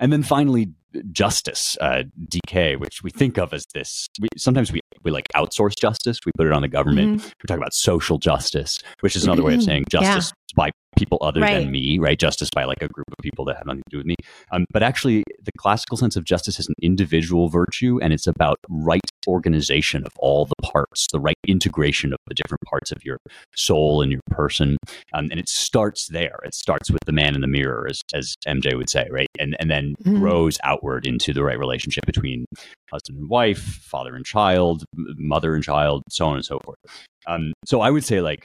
And 0.00 0.12
then 0.12 0.22
finally, 0.22 0.70
justice, 1.11 1.76
uh, 1.80 2.04
dikē, 2.28 2.78
which 2.78 3.02
we 3.02 3.11
think 3.11 3.38
of 3.38 3.52
as 3.52 3.64
this. 3.74 4.09
We, 4.20 4.28
sometimes 4.37 4.72
we, 4.72 4.80
we 5.02 5.11
like 5.11 5.26
outsource 5.35 5.74
justice. 5.78 6.18
We 6.24 6.33
put 6.37 6.46
it 6.46 6.52
on 6.52 6.62
the 6.62 6.68
government. 6.68 7.22
We 7.42 7.46
talk 7.48 7.57
about 7.59 7.74
social 7.74 8.18
justice, 8.18 8.78
which 9.00 9.16
is 9.16 9.24
another 9.24 9.42
way 9.42 9.54
of 9.54 9.62
saying 9.62 9.85
Yeah. 9.92 10.00
justice 10.00 10.33
by 10.54 10.70
people 10.96 11.18
other 11.20 11.40
Right. 11.40 11.52
than 11.52 11.70
me, 11.70 11.98
right? 11.98 12.18
Justice 12.18 12.48
by 12.54 12.64
like 12.64 12.83
a 12.83 12.88
group 12.88 13.07
of 13.11 13.22
people 13.22 13.44
that 13.46 13.57
have 13.57 13.66
nothing 13.66 13.83
to 13.88 13.90
do 13.90 13.98
with 13.98 14.07
me. 14.07 14.14
Um, 14.50 14.64
but 14.72 14.83
actually, 14.83 15.24
the 15.42 15.52
classical 15.59 15.96
sense 15.96 16.16
of 16.16 16.24
justice 16.24 16.59
is 16.59 16.68
an 16.68 16.74
individual 16.83 17.48
virtue, 17.48 17.98
and 18.02 18.12
it's 18.12 18.26
about 18.26 18.57
right 18.68 19.00
organization 19.26 20.04
of 20.04 20.12
all 20.18 20.44
the 20.46 20.54
parts, 20.62 21.07
the 21.12 21.20
right 21.20 21.37
integration 21.46 22.12
of 22.12 22.18
the 22.26 22.35
different 22.35 22.61
parts 22.68 22.92
of 22.92 22.98
your 23.04 23.18
soul 23.54 24.02
and 24.02 24.12
your 24.12 24.20
person. 24.30 24.76
Um, 25.12 25.28
and 25.30 25.40
it 25.40 25.48
starts 25.48 26.09
there. 26.09 26.38
It 26.44 26.54
starts 26.54 26.90
with 26.90 27.00
the 27.07 27.12
man 27.12 27.35
in 27.35 27.40
the 27.40 27.46
mirror, 27.46 27.87
as, 27.88 28.00
as 28.14 28.35
MJ 28.46 28.76
would 28.76 28.90
say, 28.90 29.07
right? 29.11 29.28
And 29.38 29.57
and 29.59 29.70
then 29.70 29.94
Mhm. 30.04 30.20
grows 30.20 30.59
outward 30.62 31.07
into 31.07 31.33
the 31.33 31.42
right 31.42 31.59
relationship 31.59 32.04
between 32.07 32.44
husband 32.90 33.18
and 33.18 33.28
wife, 33.28 33.59
father 33.59 34.14
and 34.14 34.24
child, 34.24 34.85
mother 34.94 35.54
and 35.54 35.64
child, 35.64 36.02
so 36.11 36.26
on 36.26 36.37
and 36.37 36.44
so 36.44 36.61
forth. 36.64 36.78
Um, 37.26 37.52
so 37.64 37.80
I 37.80 37.90
would 37.90 38.04
say 38.04 38.20
like 38.20 38.44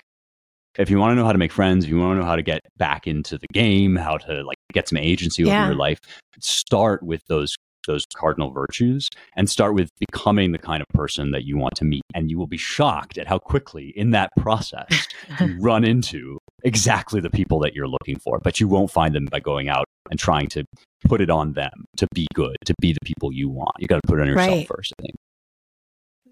if 0.80 0.90
you 0.90 0.98
want 0.98 1.12
to 1.12 1.16
know 1.16 1.26
how 1.26 1.32
to 1.34 1.38
make 1.38 1.52
friends, 1.52 1.84
if 1.86 1.92
you 1.92 2.00
want 2.00 2.18
to 2.18 2.22
know 2.22 2.26
how 2.28 2.36
to 2.36 2.42
get 2.42 2.62
back 2.78 3.06
into 3.06 3.38
the 3.38 3.48
game, 3.54 3.96
how 3.96 4.18
to 4.18 4.44
like 4.44 4.58
get 4.74 4.88
some 4.88 4.98
agency 4.98 5.44
Yeah. 5.44 5.60
over 5.62 5.68
your 5.68 5.76
life, 5.76 6.00
start 6.40 7.04
with 7.04 7.22
those 7.28 7.56
those 7.88 8.06
cardinal 8.16 8.52
virtues 8.52 9.08
and 9.36 9.50
start 9.50 9.74
with 9.74 9.90
becoming 10.00 10.52
the 10.52 10.60
kind 10.60 10.82
of 10.82 10.88
person 10.94 11.32
that 11.32 11.44
you 11.46 11.58
want 11.58 11.74
to 11.76 11.86
meet. 11.86 12.04
And 12.14 12.30
you 12.30 12.38
will 12.38 12.46
be 12.46 12.58
shocked 12.58 13.18
at 13.18 13.26
how 13.26 13.40
quickly 13.40 13.94
in 13.96 14.12
that 14.12 14.30
process 14.38 15.08
you 15.40 15.58
run 15.60 15.84
into 15.84 16.38
exactly 16.64 17.20
the 17.20 17.30
people 17.32 17.58
that 17.62 17.74
you're 17.74 17.88
looking 17.88 18.20
for. 18.20 18.40
But 18.44 18.60
you 18.60 18.68
won't 18.68 18.92
find 18.92 19.16
them 19.16 19.26
by 19.32 19.40
going 19.40 19.70
out 19.70 19.86
and 20.12 20.20
trying 20.20 20.48
to 20.50 20.66
put 21.06 21.20
it 21.20 21.30
on 21.32 21.54
them 21.54 21.86
to 21.98 22.06
be 22.14 22.28
good, 22.36 22.56
to 22.66 22.74
be 22.80 22.92
the 22.94 23.00
people 23.04 23.32
you 23.34 23.50
want. 23.50 23.72
You 23.80 23.88
got 23.88 24.02
to 24.04 24.08
put 24.08 24.20
it 24.20 24.22
on 24.24 24.28
yourself 24.28 24.48
Right. 24.60 24.68
first, 24.68 24.94
I 25.00 25.04
think. 25.04 25.16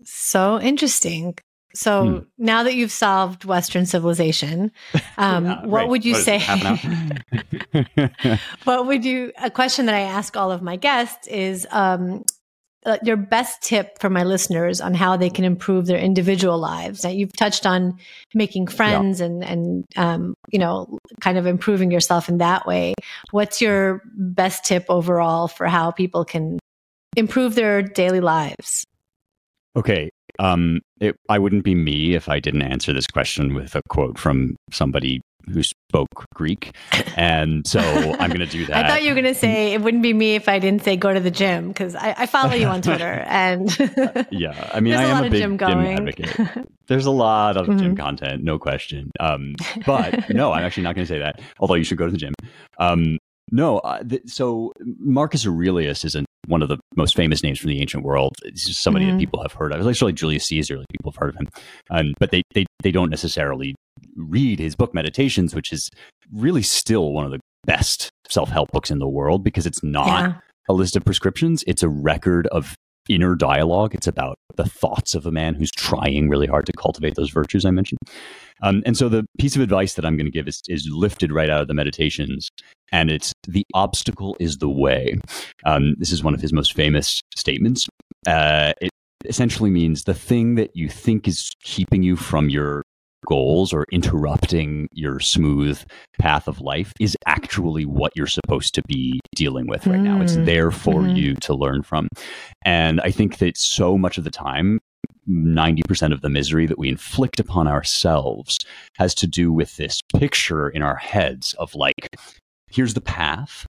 So 0.04 0.60
interesting. 0.60 1.38
So 1.78 2.04
Hmm. 2.04 2.20
now 2.38 2.64
that 2.64 2.74
you've 2.74 2.92
solved 2.92 3.46
Western 3.46 3.86
civilization, 3.86 4.72
um, 5.18 5.46
Yeah, 5.46 5.62
what 5.62 5.72
right. 5.72 5.90
would 5.90 6.06
you 6.06 6.14
What 6.14 6.24
say? 6.24 6.36
it, 6.38 6.42
half 6.42 6.62
an 6.62 6.68
hour? 6.68 6.80
what 8.64 8.88
would 8.88 9.06
you? 9.06 9.32
A 9.42 9.52
question 9.52 9.86
that 9.86 9.96
I 9.96 10.02
ask 10.02 10.36
all 10.36 10.52
of 10.52 10.62
my 10.62 10.76
guests 10.76 11.28
is 11.28 11.68
um, 11.70 12.24
uh, 12.86 12.98
your 13.04 13.18
best 13.18 13.62
tip 13.62 14.00
for 14.00 14.10
my 14.10 14.24
listeners 14.24 14.82
on 14.82 14.96
how 14.96 15.18
they 15.18 15.30
can 15.30 15.46
improve 15.46 15.86
their 15.86 16.00
individual 16.00 16.58
lives. 16.58 17.04
Now 17.04 17.12
you've 17.12 17.34
touched 17.34 17.66
on 17.68 18.00
making 18.34 18.68
friends 18.68 19.22
and 19.22 19.44
and 19.44 19.86
um, 19.96 20.34
you 20.52 20.58
know 20.58 20.98
kind 21.22 21.38
of 21.38 21.46
improving 21.46 21.92
yourself 21.92 22.28
in 22.28 22.40
that 22.40 22.66
way. 22.66 22.96
What's 23.30 23.62
your 23.62 24.02
best 24.16 24.66
tip 24.66 24.86
overall 24.90 25.48
for 25.48 25.68
how 25.68 25.92
people 25.92 26.26
can 26.26 26.58
improve 27.16 27.54
their 27.54 27.84
daily 27.84 28.22
lives? 28.22 28.84
Okay. 29.76 30.10
Um, 30.40 30.82
it, 31.00 31.16
I 31.30 31.40
wouldn't 31.40 31.64
be 31.64 31.76
me 31.76 32.14
if 32.16 32.30
I 32.30 32.40
didn't 32.40 32.62
answer 32.64 32.94
this 32.94 33.08
question 33.08 33.54
with 33.54 33.76
a 33.76 33.82
quote 33.90 34.18
from 34.18 34.56
somebody 34.72 35.22
who 35.50 35.64
spoke 35.64 36.08
Greek. 36.36 36.76
And 37.16 37.66
so 37.66 37.80
I'm 37.80 38.28
going 38.30 38.42
to 38.42 38.46
do 38.46 38.66
that. 38.66 38.76
I 38.86 38.88
thought 38.90 39.02
you 39.04 39.10
were 39.12 39.22
going 39.22 39.34
to 39.34 39.40
say 39.40 39.74
it 39.74 39.82
wouldn't 39.82 40.04
be 40.04 40.14
me 40.14 40.36
if 40.36 40.50
I 40.50 40.60
didn't 40.60 40.84
say 40.84 40.98
go 40.98 41.14
to 41.14 41.22
the 41.22 41.32
gym 41.32 41.70
because 41.70 41.96
I, 41.96 42.14
I 42.18 42.26
follow 42.26 42.54
you 42.54 42.68
on 42.68 42.82
Twitter 42.82 43.06
and 43.28 43.70
yeah, 44.32 44.70
I 44.74 44.82
mean, 44.82 44.94
I 44.94 45.04
a 45.04 45.08
am 45.08 45.24
a 45.24 45.26
of 45.28 45.32
big 45.32 45.42
gym 45.42 45.58
gym, 45.58 45.70
advocate. 45.80 46.38
There's 46.88 47.06
a 47.06 47.12
lot 47.12 47.56
of 47.56 47.68
gym 47.68 47.96
Mhm. 47.96 47.98
content, 47.98 48.44
no 48.44 48.60
question. 48.60 49.10
Um, 49.22 49.56
but 49.86 50.30
no, 50.30 50.52
I'm 50.52 50.64
actually 50.66 50.84
not 50.84 50.96
going 50.96 51.08
to 51.08 51.14
say 51.14 51.20
that. 51.20 51.40
Although 51.60 51.76
you 51.76 51.86
should 51.86 51.98
go 51.98 52.06
to 52.06 52.12
the 52.12 52.18
gym. 52.18 52.34
Um, 52.78 53.18
no, 53.50 53.78
uh, 53.80 54.04
th- 54.04 54.24
so 54.26 54.74
Marcus 55.00 55.48
Aurelius 55.48 56.04
is 56.04 56.16
a, 56.16 56.26
one 56.46 56.62
of 56.62 56.70
the 56.70 56.78
most 56.96 57.16
famous 57.16 57.44
names 57.44 57.60
from 57.60 57.70
the 57.70 57.82
ancient 57.82 58.04
world. 58.04 58.36
It's 58.44 58.68
just 58.68 58.82
somebody 58.82 59.06
Mhm. 59.06 59.12
that 59.14 59.20
people 59.20 59.42
have 59.42 59.54
heard 59.54 59.74
of. 59.74 59.86
It's 59.86 60.02
like 60.02 60.16
Julius 60.16 60.46
Caesar, 60.46 60.78
like 60.78 60.88
people 60.90 61.12
have 61.12 61.18
heard 61.18 61.30
of 61.32 61.36
him, 61.42 61.48
um, 61.90 62.14
but 62.20 62.32
they, 62.32 62.42
they 62.54 62.66
they 62.84 62.92
don't 62.92 63.10
necessarily 63.10 63.76
read 64.16 64.60
his 64.60 64.76
book 64.76 64.94
Meditations, 64.94 65.56
which 65.56 65.74
is 65.74 65.90
really 66.32 66.62
still 66.62 67.12
one 67.12 67.26
of 67.26 67.32
the 67.32 67.40
best 67.66 68.10
self 68.30 68.50
help 68.50 68.72
books 68.72 68.92
in 68.92 69.00
the 69.00 69.08
world 69.08 69.44
because 69.44 69.66
it's 69.66 69.84
not 69.84 70.08
yeah. 70.08 70.34
a 70.70 70.74
list 70.74 70.96
of 70.96 71.04
prescriptions. 71.04 71.64
It's 71.68 71.84
a 71.84 71.90
record 71.90 72.48
of 72.48 72.76
inner 73.10 73.36
dialogue. 73.36 73.96
It's 73.96 74.08
about 74.08 74.38
the 74.56 74.66
thoughts 74.66 75.16
of 75.16 75.26
a 75.26 75.32
man 75.32 75.56
who's 75.56 75.72
trying 75.72 76.30
really 76.30 76.48
hard 76.48 76.66
to 76.66 76.74
cultivate 76.74 77.16
those 77.16 77.30
virtues 77.30 77.66
I 77.66 77.72
mentioned. 77.72 78.00
Um, 78.62 78.82
and 78.86 78.98
so 78.98 79.10
the 79.10 79.26
piece 79.40 79.56
of 79.56 79.62
advice 79.62 79.94
that 79.96 80.06
I'm 80.06 80.18
going 80.18 80.26
to 80.26 80.32
give 80.32 80.48
is, 80.48 80.62
is 80.68 80.88
lifted 80.92 81.32
right 81.32 81.50
out 81.50 81.62
of 81.62 81.68
the 81.68 81.74
meditations, 81.74 82.50
and 82.92 83.10
it's 83.12 83.34
the 83.48 83.64
obstacle 83.74 84.36
is 84.40 84.58
the 84.58 84.70
way. 84.70 85.20
Um, 85.66 85.96
this 85.98 86.12
is 86.12 86.24
one 86.24 86.34
of 86.34 86.42
his 86.42 86.54
most 86.54 86.74
famous 86.74 87.22
statements. 87.36 87.88
Uh, 88.26 88.74
it 88.82 88.90
essentially 89.26 89.70
means 89.70 90.04
the 90.04 90.14
thing 90.14 90.56
that 90.56 90.72
you 90.76 90.90
think 90.90 91.28
is 91.28 91.52
keeping 91.64 92.04
you 92.04 92.16
from 92.16 92.50
your 92.50 92.84
goals 93.26 93.74
or 93.74 93.86
interrupting 93.92 94.88
your 94.94 95.20
smooth 95.20 95.84
path 96.20 96.48
of 96.48 96.62
life 96.62 96.94
is 97.00 97.18
actually 97.26 97.84
what 97.86 98.12
you're 98.16 98.26
supposed 98.28 98.74
to 98.74 98.82
be 98.88 99.20
dealing 99.36 99.68
with 99.68 99.86
right 99.86 100.00
now. 100.00 100.22
It's 100.22 100.38
Mm. 100.38 100.46
there 100.46 100.72
for 100.72 101.02
Mhm. 101.02 101.16
you 101.18 101.36
to 101.42 101.54
learn 101.54 101.82
from. 101.82 102.08
And 102.64 103.02
I 103.02 103.12
think 103.12 103.40
that 103.40 103.58
so 103.58 103.98
much 103.98 104.18
of 104.18 104.24
the 104.24 104.32
time, 104.32 104.80
90% 105.30 106.14
of 106.14 106.22
the 106.22 106.30
misery 106.30 106.66
that 106.68 106.78
we 106.80 106.90
inflict 106.90 107.40
upon 107.40 107.68
ourselves 107.68 108.58
has 108.98 109.14
to 109.16 109.28
do 109.28 109.52
with 109.52 109.76
this 109.78 110.00
picture 110.16 110.70
in 110.70 110.82
our 110.82 110.96
heads 110.96 111.54
of 111.56 111.76
like, 111.76 112.16
here's 112.70 112.94
the 112.94 113.02
path, 113.02 113.66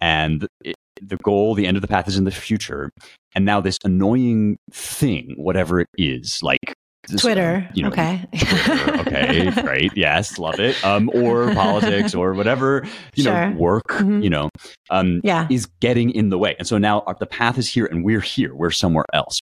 and 0.00 0.46
it, 0.64 0.74
the 1.02 1.16
goal, 1.18 1.54
the 1.54 1.66
end 1.66 1.76
of 1.76 1.80
the 1.82 1.88
path 1.88 2.08
is 2.08 2.16
in 2.16 2.24
the 2.24 2.30
future. 2.30 2.90
And 3.34 3.44
now 3.44 3.60
this 3.60 3.78
annoying 3.84 4.56
thing, 4.72 5.34
whatever 5.36 5.80
it 5.80 5.88
is, 5.98 6.40
like 6.42 6.74
this, 7.08 7.20
Twitter. 7.20 7.68
you 7.74 7.82
know, 7.82 7.88
okay. 7.90 8.24
Twitter, 8.38 9.00
okay, 9.00 9.50
great, 9.62 9.92
yes, 9.96 10.38
love 10.38 10.58
it. 10.60 10.82
Um, 10.84 11.10
or 11.12 11.52
politics, 11.54 12.14
or 12.14 12.32
whatever, 12.32 12.86
you 13.14 13.24
Sure. 13.24 13.50
know, 13.50 13.56
work, 13.56 13.84
Mhm. 13.88 14.22
you 14.22 14.30
know, 14.30 14.48
um, 14.90 15.20
Yeah. 15.24 15.46
is 15.50 15.66
getting 15.80 16.10
in 16.10 16.30
the 16.30 16.38
way. 16.38 16.54
And 16.58 16.66
so 16.66 16.78
now 16.78 17.00
our, 17.06 17.14
the 17.18 17.26
path 17.26 17.58
is 17.58 17.68
here, 17.68 17.86
and 17.86 18.04
we're 18.04 18.20
here. 18.20 18.54
We're 18.54 18.70
somewhere 18.70 19.04
else. 19.12 19.40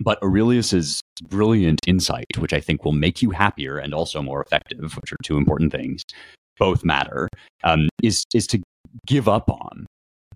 But 0.00 0.22
Aurelius's 0.22 1.00
brilliant 1.28 1.80
insight, 1.86 2.26
which 2.38 2.52
I 2.52 2.60
think 2.60 2.84
will 2.84 2.92
make 2.92 3.22
you 3.22 3.30
happier 3.30 3.78
and 3.78 3.92
also 3.92 4.22
more 4.22 4.42
effective, 4.42 4.96
which 4.96 5.12
are 5.12 5.16
two 5.22 5.36
important 5.36 5.72
things, 5.72 6.02
both 6.58 6.84
matter, 6.84 7.28
um, 7.64 7.88
is 8.02 8.24
is 8.34 8.46
to 8.48 8.60
give 9.06 9.28
up 9.28 9.50
on 9.50 9.86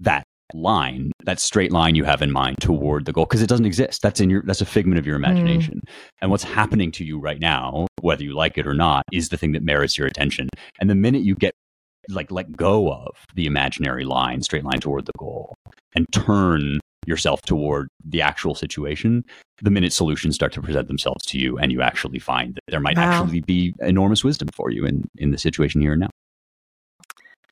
that 0.01 0.25
line, 0.53 1.11
that 1.25 1.41
straight 1.41 1.73
line 1.73 1.95
you 1.95 2.05
have 2.05 2.23
in 2.23 2.31
mind 2.31 2.57
toward 2.61 3.07
the 3.07 3.13
goal, 3.13 3.25
because 3.25 3.43
it 3.43 3.49
doesn't 3.49 3.67
exist. 3.67 4.03
That's 4.03 4.21
in 4.21 4.31
your 4.31 4.43
that's 4.43 4.61
a 4.61 4.67
figment 4.67 4.99
of 4.99 5.07
your 5.07 5.17
imagination. 5.17 5.81
And 6.21 6.31
what's 6.31 6.45
happening 6.45 6.91
to 6.93 7.05
you 7.05 7.19
right 7.19 7.41
now, 7.41 7.87
whether 8.01 8.23
you 8.23 8.35
like 8.35 8.59
it 8.59 8.67
or 8.67 8.75
not, 8.75 9.05
is 9.13 9.31
the 9.31 9.37
thing 9.37 9.53
that 9.53 9.63
merits 9.63 9.97
your 9.97 10.07
attention. 10.07 10.49
And 10.81 10.91
the 10.91 10.95
minute 10.95 11.23
you 11.23 11.35
get 11.35 11.55
like 12.11 12.31
let 12.31 12.55
go 12.55 12.93
of 12.93 13.15
the 13.35 13.47
imaginary 13.47 14.05
line, 14.05 14.43
straight 14.43 14.65
line 14.65 14.81
toward 14.81 15.07
the 15.07 15.13
goal, 15.19 15.55
and 15.95 16.07
turn 16.13 16.81
yourself 17.07 17.43
toward 17.43 17.89
the 18.05 18.23
actual 18.23 18.55
situation, 18.55 19.25
the 19.63 19.71
minute 19.71 19.93
solutions 19.93 20.35
start 20.35 20.53
to 20.53 20.61
present 20.63 20.89
themselves 20.89 21.25
to 21.27 21.39
you 21.39 21.59
and 21.59 21.71
you 21.73 21.83
actually 21.83 22.19
find 22.19 22.55
that 22.57 22.63
there 22.69 22.81
might 22.81 22.97
Wow. 22.97 23.23
actually 23.23 23.41
be 23.41 23.75
enormous 23.81 24.25
wisdom 24.25 24.49
for 24.55 24.71
you 24.71 24.85
in, 24.85 25.09
in 25.17 25.31
the 25.31 25.39
situation 25.39 25.81
here 25.81 25.93
and 25.93 26.01
now. 26.01 26.11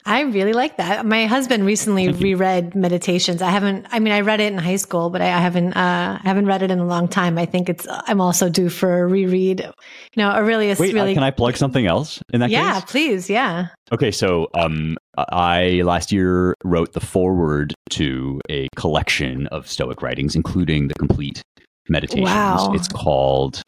I 0.04 0.22
really 0.22 0.52
like 0.52 0.78
that. 0.78 1.06
My 1.06 1.26
husband 1.26 1.64
recently 1.64 2.08
reread 2.10 2.74
Meditations. 2.74 3.40
I 3.40 3.50
haven't. 3.50 3.86
I 3.90 4.00
mean, 4.00 4.12
I 4.12 4.20
read 4.20 4.40
it 4.40 4.52
in 4.52 4.58
high 4.58 4.76
school, 4.76 5.10
but 5.10 5.20
I, 5.20 5.26
I 5.26 5.38
haven't. 5.38 5.74
Uh, 5.74 6.18
I 6.22 6.26
haven't 6.26 6.46
read 6.46 6.62
it 6.62 6.70
in 6.70 6.78
a 6.80 6.86
long 6.86 7.08
time. 7.08 7.38
I 7.38 7.46
think 7.46 7.68
it's. 7.68 7.86
I'm 7.88 8.20
also 8.20 8.48
due 8.48 8.68
for 8.68 9.02
a 9.02 9.06
reread. 9.06 9.60
You 9.60 10.22
know, 10.22 10.30
Aurelius 10.30 10.78
Wait, 10.78 10.92
uh, 10.92 10.94
really. 10.94 11.14
can 11.14 11.22
I 11.22 11.30
plug 11.30 11.56
something 11.56 11.86
else 11.86 12.20
in 12.32 12.40
that 12.40 12.50
yeah, 12.50 12.80
case? 12.80 12.90
please. 12.90 13.30
Yeah. 13.30 13.68
Okay, 13.92 14.10
so 14.10 14.48
um, 14.54 14.96
I 15.16 15.82
last 15.84 16.10
year 16.10 16.54
wrote 16.64 16.92
the 16.94 17.00
foreword 17.00 17.74
to 17.90 18.40
a 18.50 18.68
collection 18.74 19.46
of 19.48 19.68
Stoic 19.68 20.02
writings, 20.02 20.34
including 20.34 20.88
the 20.88 20.94
complete 20.94 21.42
meditations. 21.88 22.24
Wow. 22.24 22.72
It's 22.74 22.88
called 22.88 23.62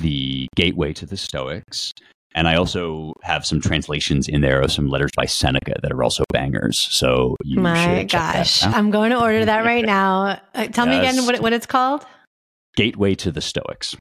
The 0.00 0.48
Gateway 0.56 0.92
to 0.94 1.06
the 1.06 1.16
Stoics. 1.16 1.92
And 2.36 2.46
I 2.46 2.54
also 2.54 3.14
have 3.22 3.44
some 3.44 3.60
translations 3.60 4.28
in 4.28 4.42
there 4.42 4.60
of 4.60 4.70
some 4.70 4.88
letters 4.88 5.10
by 5.16 5.24
Seneca 5.24 5.74
that 5.82 5.90
are 5.90 6.02
also 6.04 6.22
bangers. 6.32 6.78
So 6.78 7.34
you 7.42 7.58
My 7.58 7.74
should 7.82 8.10
check 8.10 8.20
that 8.20 8.36
gosh. 8.36 8.62
I'm 8.62 8.90
going 8.90 9.10
to 9.10 9.18
order 9.20 9.44
that 9.46 9.64
right 9.64 9.84
now. 9.98 10.38
Uh, 10.54 10.66
tell 10.68 10.86
me 10.86 10.98
again 10.98 11.24
what, 11.24 11.40
what 11.40 11.52
it's 11.52 11.66
called. 11.66 12.04
Gateway 12.76 13.14
to 13.16 13.32
the 13.32 13.40
Stoics. 13.40 13.96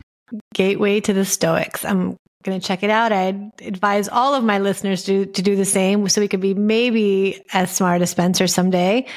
Gateway 0.54 1.00
to 1.00 1.13
the 1.13 1.24
Stoics. 1.24 1.86
I'm 1.86 2.17
going 2.43 2.60
to 2.60 2.67
check 2.67 2.84
it 2.84 2.89
out. 2.89 3.12
I'd 3.13 3.52
advise 3.62 4.10
all 4.10 4.36
of 4.36 4.43
my 4.43 4.60
listeners 4.60 5.04
to, 5.06 5.26
to 5.26 5.41
do 5.41 5.56
the 5.56 5.65
same 5.65 6.08
so 6.10 6.19
we 6.21 6.28
could 6.28 6.41
be 6.41 6.54
maybe 6.54 7.41
as 7.54 7.71
smart 7.71 8.02
as 8.02 8.10
Spencer 8.12 8.48
someday. 8.48 9.08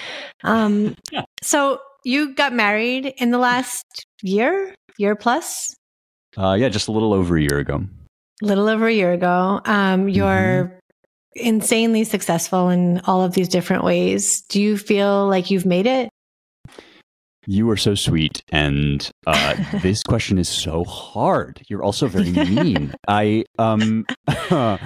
Um, 0.45 0.95
Yeah. 1.13 1.25
So 1.43 1.81
you 2.05 2.35
got 2.35 2.53
married 2.53 3.07
in 3.19 3.31
the 3.33 3.39
last 3.39 3.85
year, 4.23 4.75
year 4.97 5.17
plus, 5.17 5.75
Uh, 6.37 6.55
yeah, 6.59 6.69
just 6.69 6.87
a 6.87 6.93
little 6.93 7.13
over 7.13 7.37
a 7.37 7.41
year 7.43 7.59
ago. 7.59 7.83
Little 8.43 8.69
over 8.69 8.87
a 8.87 8.93
year 8.93 9.13
ago. 9.13 9.61
Um, 9.65 10.09
you're 10.09 10.79
insanely 11.35 12.05
successful 12.05 12.69
in 12.69 13.01
all 13.05 13.23
of 13.23 13.35
these 13.35 13.49
different 13.49 13.85
ways. 13.85 14.43
Do 14.43 14.61
you 14.61 14.77
feel 14.77 15.27
like 15.27 15.51
you've 15.51 15.67
made 15.67 15.87
it? 15.87 16.09
You 17.47 17.69
are 17.71 17.77
so 17.79 17.95
sweet, 17.95 18.43
and 18.51 19.09
uh, 19.27 19.55
this 19.83 20.03
question 20.03 20.39
is 20.39 20.49
so 20.49 20.85
hard. 20.85 21.63
You're 21.69 21.83
also 21.83 22.07
very 22.07 22.31
mean. 22.47 22.95
I 23.09 23.45
um, 23.59 24.05
I, 24.29 24.79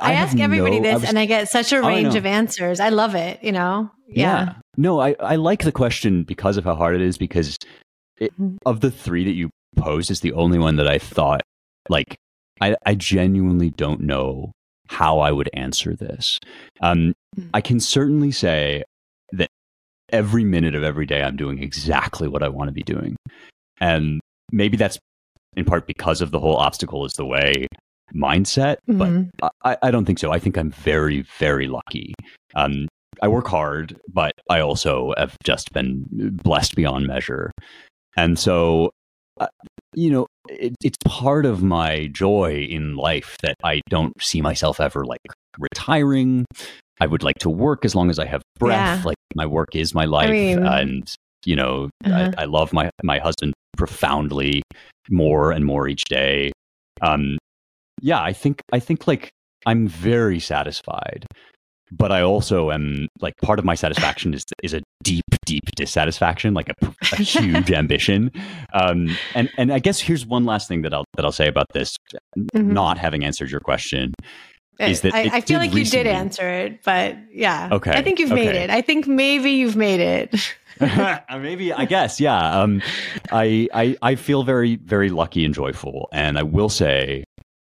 I, 0.00 0.12
ask 0.14 0.38
everybody 0.38 0.78
no- 0.80 0.88
I 0.90 0.92
this 0.92 1.00
was- 1.02 1.08
and 1.10 1.18
I 1.18 1.26
get 1.26 1.48
such 1.48 1.72
a 1.72 1.78
Oh, 1.78 1.88
range 1.88 2.14
of 2.14 2.24
answers. 2.24 2.78
I 2.80 2.88
love 2.90 3.14
it, 3.14 3.42
you 3.42 3.52
know? 3.52 3.90
Yeah. 4.08 4.54
No, 4.76 5.00
I, 5.00 5.16
I 5.20 5.36
like 5.36 5.64
the 5.64 5.72
question 5.72 6.22
because 6.22 6.56
of 6.56 6.64
how 6.64 6.74
hard 6.74 6.94
it 6.94 7.00
is. 7.02 7.18
Because 7.18 7.56
it, 8.18 8.32
Mhm. 8.40 8.56
of 8.64 8.80
the 8.80 8.90
three 8.90 9.24
that 9.24 9.32
you 9.32 9.50
posed, 9.76 10.10
it's 10.10 10.20
the 10.20 10.32
only 10.34 10.58
one 10.58 10.76
that 10.76 10.86
I 10.88 10.98
thought 10.98 11.42
like 11.88 12.14
I, 12.62 12.76
I 12.86 12.94
genuinely 12.94 13.70
don't 13.70 14.00
know 14.02 14.52
how 14.88 15.18
I 15.20 15.32
would 15.32 15.50
answer 15.54 15.94
this. 15.96 16.38
Um, 16.80 17.12
Mhm. 17.38 17.48
I 17.54 17.60
can 17.62 17.80
certainly 17.80 18.30
say 18.30 18.84
that 19.32 19.48
every 20.10 20.44
minute 20.44 20.74
of 20.74 20.82
every 20.84 21.06
day 21.06 21.22
I'm 21.22 21.36
doing 21.36 21.62
exactly 21.62 22.28
what 22.28 22.42
I 22.42 22.48
want 22.48 22.68
to 22.68 22.72
be 22.72 22.82
doing, 22.82 23.16
and 23.80 24.20
maybe 24.52 24.76
that's 24.76 24.98
in 25.56 25.64
part 25.64 25.86
because 25.86 26.20
of 26.20 26.30
the 26.30 26.38
whole 26.38 26.56
obstacle 26.56 27.04
is 27.06 27.14
the 27.14 27.24
way 27.24 27.66
mindset. 28.14 28.76
Mhm. 28.88 29.30
But 29.38 29.52
I, 29.64 29.76
I 29.88 29.90
don't 29.90 30.04
think 30.04 30.18
so. 30.18 30.30
I 30.30 30.38
think 30.38 30.56
I'm 30.58 30.70
very, 30.70 31.22
very 31.38 31.68
lucky. 31.68 32.14
Um, 32.54 32.86
I 33.22 33.28
work 33.28 33.46
hard, 33.48 33.96
but 34.12 34.32
I 34.50 34.60
also 34.60 35.14
have 35.16 35.36
just 35.44 35.72
been 35.72 36.04
blessed 36.44 36.74
beyond 36.76 37.06
measure. 37.06 37.50
And 38.16 38.38
so, 38.38 38.90
uh, 39.40 39.46
you 39.94 40.10
know, 40.10 40.26
it, 40.48 40.74
it's 40.82 40.98
part 41.04 41.46
of 41.46 41.62
my 41.62 42.06
joy 42.08 42.66
in 42.70 42.96
life 42.96 43.36
that 43.42 43.56
I 43.62 43.80
don't 43.88 44.12
see 44.20 44.40
myself 44.40 44.80
ever 44.80 45.04
like 45.04 45.20
retiring. 45.58 46.44
I 47.00 47.06
would 47.06 47.22
like 47.22 47.38
to 47.40 47.50
work 47.50 47.84
as 47.84 47.94
long 47.94 48.10
as 48.10 48.18
I 48.18 48.26
have 48.26 48.42
breath. 48.58 48.98
Yeah. 49.00 49.02
Like 49.04 49.16
my 49.34 49.46
work 49.46 49.74
is 49.74 49.94
my 49.94 50.04
life, 50.04 50.28
I 50.28 50.32
mean- 50.32 50.66
and 50.66 51.14
you 51.44 51.56
know, 51.56 51.90
Uh-huh. 52.04 52.30
I, 52.38 52.42
I 52.42 52.44
love 52.44 52.72
my 52.72 52.88
my 53.02 53.18
husband 53.18 53.52
profoundly 53.76 54.62
more 55.10 55.50
and 55.50 55.64
more 55.64 55.88
each 55.88 56.04
day. 56.04 56.52
Um, 57.00 57.36
yeah, 58.00 58.22
I 58.22 58.32
think 58.32 58.60
I 58.72 58.78
think 58.78 59.06
like 59.08 59.30
I'm 59.66 59.88
very 59.88 60.38
satisfied, 60.40 61.26
but 61.96 62.10
I 62.10 62.22
also 62.22 62.70
am 62.70 63.08
like 63.20 63.34
part 63.42 63.58
of 63.58 63.64
my 63.64 63.74
satisfaction 63.74 64.32
is 64.34 64.44
is 64.62 64.72
a 64.74 64.80
deep, 65.04 65.24
deep 65.44 65.64
dissatisfaction, 65.76 66.54
like 66.54 66.68
a, 66.70 66.86
a 67.12 67.16
huge 67.16 67.70
ambition. 67.82 68.30
Um, 68.72 69.16
and 69.34 69.50
and 69.58 69.72
I 69.72 69.78
guess 69.78 70.00
here's 70.00 70.24
one 70.26 70.44
last 70.44 70.68
thing 70.68 70.82
that 70.82 70.94
I'll 70.94 71.04
that 71.16 71.24
I'll 71.24 71.32
say 71.32 71.48
about 71.48 71.66
this, 71.72 71.96
Mhm. 72.36 72.72
not 72.72 72.98
having 72.98 73.24
answered 73.24 73.50
your 73.50 73.60
question. 73.60 74.14
Is 74.78 75.02
that 75.02 75.14
I, 75.14 75.30
I 75.34 75.40
feel 75.42 75.58
like 75.58 75.74
you 75.74 75.84
did 75.84 76.06
answer 76.06 76.48
it, 76.48 76.82
but 76.82 77.16
yeah. 77.30 77.68
Okay, 77.70 77.92
I 77.92 78.02
think 78.02 78.18
you've 78.18 78.30
made 78.32 78.56
it. 78.56 78.70
I 78.70 78.80
think 78.80 79.06
maybe 79.06 79.50
you've 79.52 79.76
made 79.76 80.00
it. 80.00 80.54
Maybe 81.30 81.72
I 81.72 81.84
guess, 81.84 82.18
yeah. 82.18 82.60
Um, 82.60 82.82
I, 83.30 83.68
I 83.74 83.96
I 84.02 84.14
feel 84.16 84.42
very 84.42 84.76
very 84.76 85.10
lucky 85.10 85.44
and 85.44 85.54
joyful, 85.54 86.08
and 86.12 86.38
I 86.38 86.42
will 86.42 86.70
say 86.70 87.24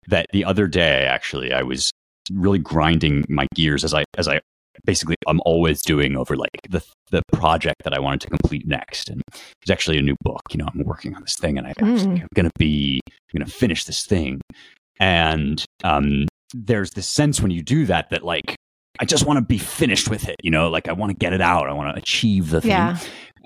that 0.07 0.27
the 0.31 0.45
other 0.45 0.67
day 0.67 1.05
actually 1.05 1.51
I 1.51 1.63
was 1.63 1.91
really 2.31 2.59
grinding 2.59 3.25
my 3.29 3.47
gears 3.55 3.83
as 3.83 3.93
I 3.93 4.03
as 4.17 4.27
I 4.27 4.39
basically 4.85 5.15
I'm 5.27 5.39
always 5.45 5.81
doing 5.81 6.15
over 6.17 6.35
like 6.35 6.49
the 6.69 6.83
the 7.11 7.21
project 7.31 7.83
that 7.83 7.93
I 7.93 7.99
wanted 7.99 8.21
to 8.21 8.29
complete 8.29 8.67
next, 8.67 9.09
and 9.09 9.21
it's 9.61 9.69
actually 9.71 9.97
a 9.97 10.01
new 10.01 10.15
book. 10.21 10.41
You 10.51 10.57
know, 10.57 10.67
I'm 10.73 10.83
working 10.83 11.15
on 11.15 11.21
this 11.21 11.35
thing, 11.35 11.57
and 11.57 11.67
I, 11.67 11.73
I'm 11.79 11.95
Mm. 11.97 12.27
going 12.35 12.45
to 12.45 12.51
be 12.57 12.99
I'm 13.07 13.39
going 13.39 13.45
to 13.45 13.51
finish 13.51 13.83
this 13.85 14.05
thing, 14.05 14.41
and 14.99 15.63
um, 15.83 16.27
there's 16.53 16.91
this 16.91 17.07
sense 17.07 17.41
when 17.41 17.51
you 17.51 17.61
do 17.61 17.85
that 17.85 18.09
that 18.09 18.23
like 18.23 18.55
I 18.99 19.05
just 19.05 19.25
want 19.25 19.37
to 19.37 19.45
be 19.45 19.57
finished 19.57 20.09
with 20.09 20.27
it. 20.27 20.35
You 20.43 20.51
know, 20.51 20.69
like 20.69 20.87
I 20.87 20.93
want 20.93 21.11
to 21.11 21.17
get 21.17 21.33
it 21.33 21.41
out. 21.41 21.67
I 21.69 21.73
want 21.73 21.95
to 21.95 21.99
achieve 22.01 22.49
the 22.49 22.61
thing. 22.61 22.69
Yeah. 22.71 22.97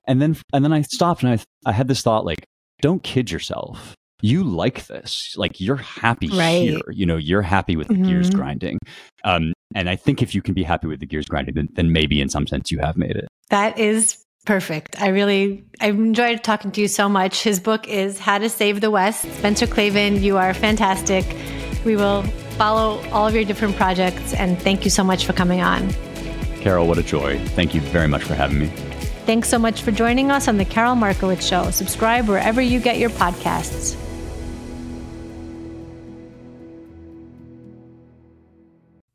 And 0.07 0.21
then 0.21 0.37
and 0.53 0.63
then 0.63 0.71
I 0.73 0.81
stopped 0.81 1.23
and 1.23 1.31
I 1.33 1.69
I 1.69 1.73
had 1.73 1.87
this 1.87 2.01
thought 2.01 2.25
like, 2.25 2.45
don't 2.81 3.03
kid 3.03 3.31
yourself. 3.31 3.95
You 4.21 4.43
like 4.43 4.87
this. 4.87 5.35
Like 5.37 5.59
you're 5.61 5.75
happy 5.75 6.27
Right. 6.29 6.69
here. 6.69 6.81
You 6.91 7.05
know, 7.05 7.17
you're 7.17 7.41
happy 7.43 7.75
with 7.75 7.87
the 7.87 7.93
gears 7.95 8.29
Mhm. 8.29 8.33
grinding. 8.35 8.79
Um, 9.23 9.53
and 9.75 9.89
I 9.89 9.95
think 9.95 10.21
if 10.23 10.33
you 10.33 10.41
can 10.41 10.53
be 10.53 10.63
happy 10.63 10.87
with 10.87 10.99
the 10.99 11.05
gears 11.05 11.27
grinding, 11.27 11.55
then, 11.55 11.69
then 11.75 11.91
maybe 11.91 12.19
in 12.21 12.29
some 12.29 12.47
sense 12.47 12.71
you 12.71 12.79
have 12.79 12.97
made 12.97 13.11
it. 13.15 13.27
That 13.49 13.77
is 13.77 14.17
perfect. 14.45 14.99
I 15.01 15.09
really 15.09 15.65
I 15.81 15.89
enjoyed 15.89 16.43
talking 16.43 16.71
to 16.71 16.81
you 16.81 16.87
so 16.87 17.07
much. 17.09 17.43
His 17.43 17.59
book 17.59 17.87
is 17.87 18.17
How 18.17 18.37
to 18.39 18.49
Save 18.49 18.81
the 18.81 18.89
West. 18.89 19.21
Spencer 19.37 19.67
Klavan, 19.67 20.23
you 20.23 20.37
are 20.37 20.53
fantastic. 20.53 21.25
We 21.85 21.95
will 21.95 22.23
follow 22.57 22.99
all 23.11 23.27
of 23.27 23.35
your 23.35 23.43
different 23.43 23.75
projects 23.75 24.33
and 24.33 24.57
thank 24.59 24.83
you 24.83 24.89
so 24.89 25.03
much 25.03 25.25
for 25.25 25.33
coming 25.33 25.61
on. 25.61 25.89
Karol, 26.61 26.87
what 26.87 26.97
a 26.97 27.03
joy. 27.03 27.37
Thank 27.49 27.75
you 27.75 27.81
very 27.81 28.07
much 28.07 28.23
for 28.23 28.33
having 28.33 28.59
me. 28.59 28.67
Thanks 29.27 29.47
so 29.49 29.59
much 29.59 29.81
for 29.83 29.91
joining 29.91 30.31
us 30.31 30.47
on 30.47 30.57
the 30.57 30.65
Karol 30.65 30.95
Markowicz 30.95 31.41
Show. 31.47 31.69
Subscribe 31.69 32.27
wherever 32.27 32.61
you 32.61 32.79
get 32.79 32.97
your 32.97 33.09
podcasts. 33.11 33.95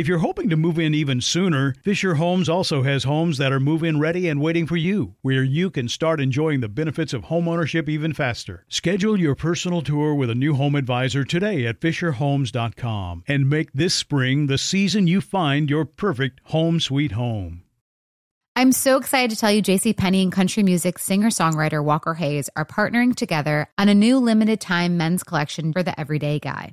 If 0.00 0.08
you're 0.08 0.20
hoping 0.20 0.48
to 0.48 0.56
move 0.56 0.78
in 0.78 0.94
even 0.94 1.20
sooner, 1.20 1.74
Fisher 1.82 2.14
Homes 2.14 2.48
also 2.48 2.82
has 2.84 3.04
homes 3.04 3.36
that 3.36 3.52
are 3.52 3.60
move 3.60 3.84
in 3.84 4.00
ready 4.00 4.30
and 4.30 4.40
waiting 4.40 4.66
for 4.66 4.78
you, 4.78 5.14
where 5.20 5.42
you 5.42 5.68
can 5.68 5.90
start 5.90 6.22
enjoying 6.22 6.60
the 6.60 6.70
benefits 6.70 7.12
of 7.12 7.24
homeownership 7.24 7.86
even 7.86 8.14
faster. 8.14 8.64
Schedule 8.70 9.20
your 9.20 9.34
personal 9.34 9.82
tour 9.82 10.14
with 10.14 10.30
a 10.30 10.34
new 10.34 10.54
home 10.54 10.74
advisor 10.74 11.22
today 11.22 11.66
at 11.66 11.80
FisherHomes.com 11.80 13.24
and 13.28 13.50
make 13.50 13.74
this 13.74 13.92
spring 13.92 14.46
the 14.46 14.56
season 14.56 15.06
you 15.06 15.20
find 15.20 15.68
your 15.68 15.84
perfect 15.84 16.40
home 16.44 16.80
sweet 16.80 17.12
home. 17.12 17.64
I'm 18.56 18.72
so 18.72 18.96
excited 18.96 19.28
to 19.28 19.36
tell 19.36 19.52
you 19.52 19.60
JC 19.60 19.94
Penney 19.94 20.22
and 20.22 20.32
country 20.32 20.62
music 20.62 20.98
singer-songwriter 20.98 21.84
Walker 21.84 22.14
Hayes 22.14 22.48
are 22.56 22.64
partnering 22.64 23.14
together 23.14 23.68
on 23.76 23.90
a 23.90 23.94
new 23.94 24.18
limited 24.18 24.62
time 24.62 24.96
men's 24.96 25.22
collection 25.22 25.74
for 25.74 25.82
the 25.82 26.00
everyday 26.00 26.38
guy. 26.38 26.72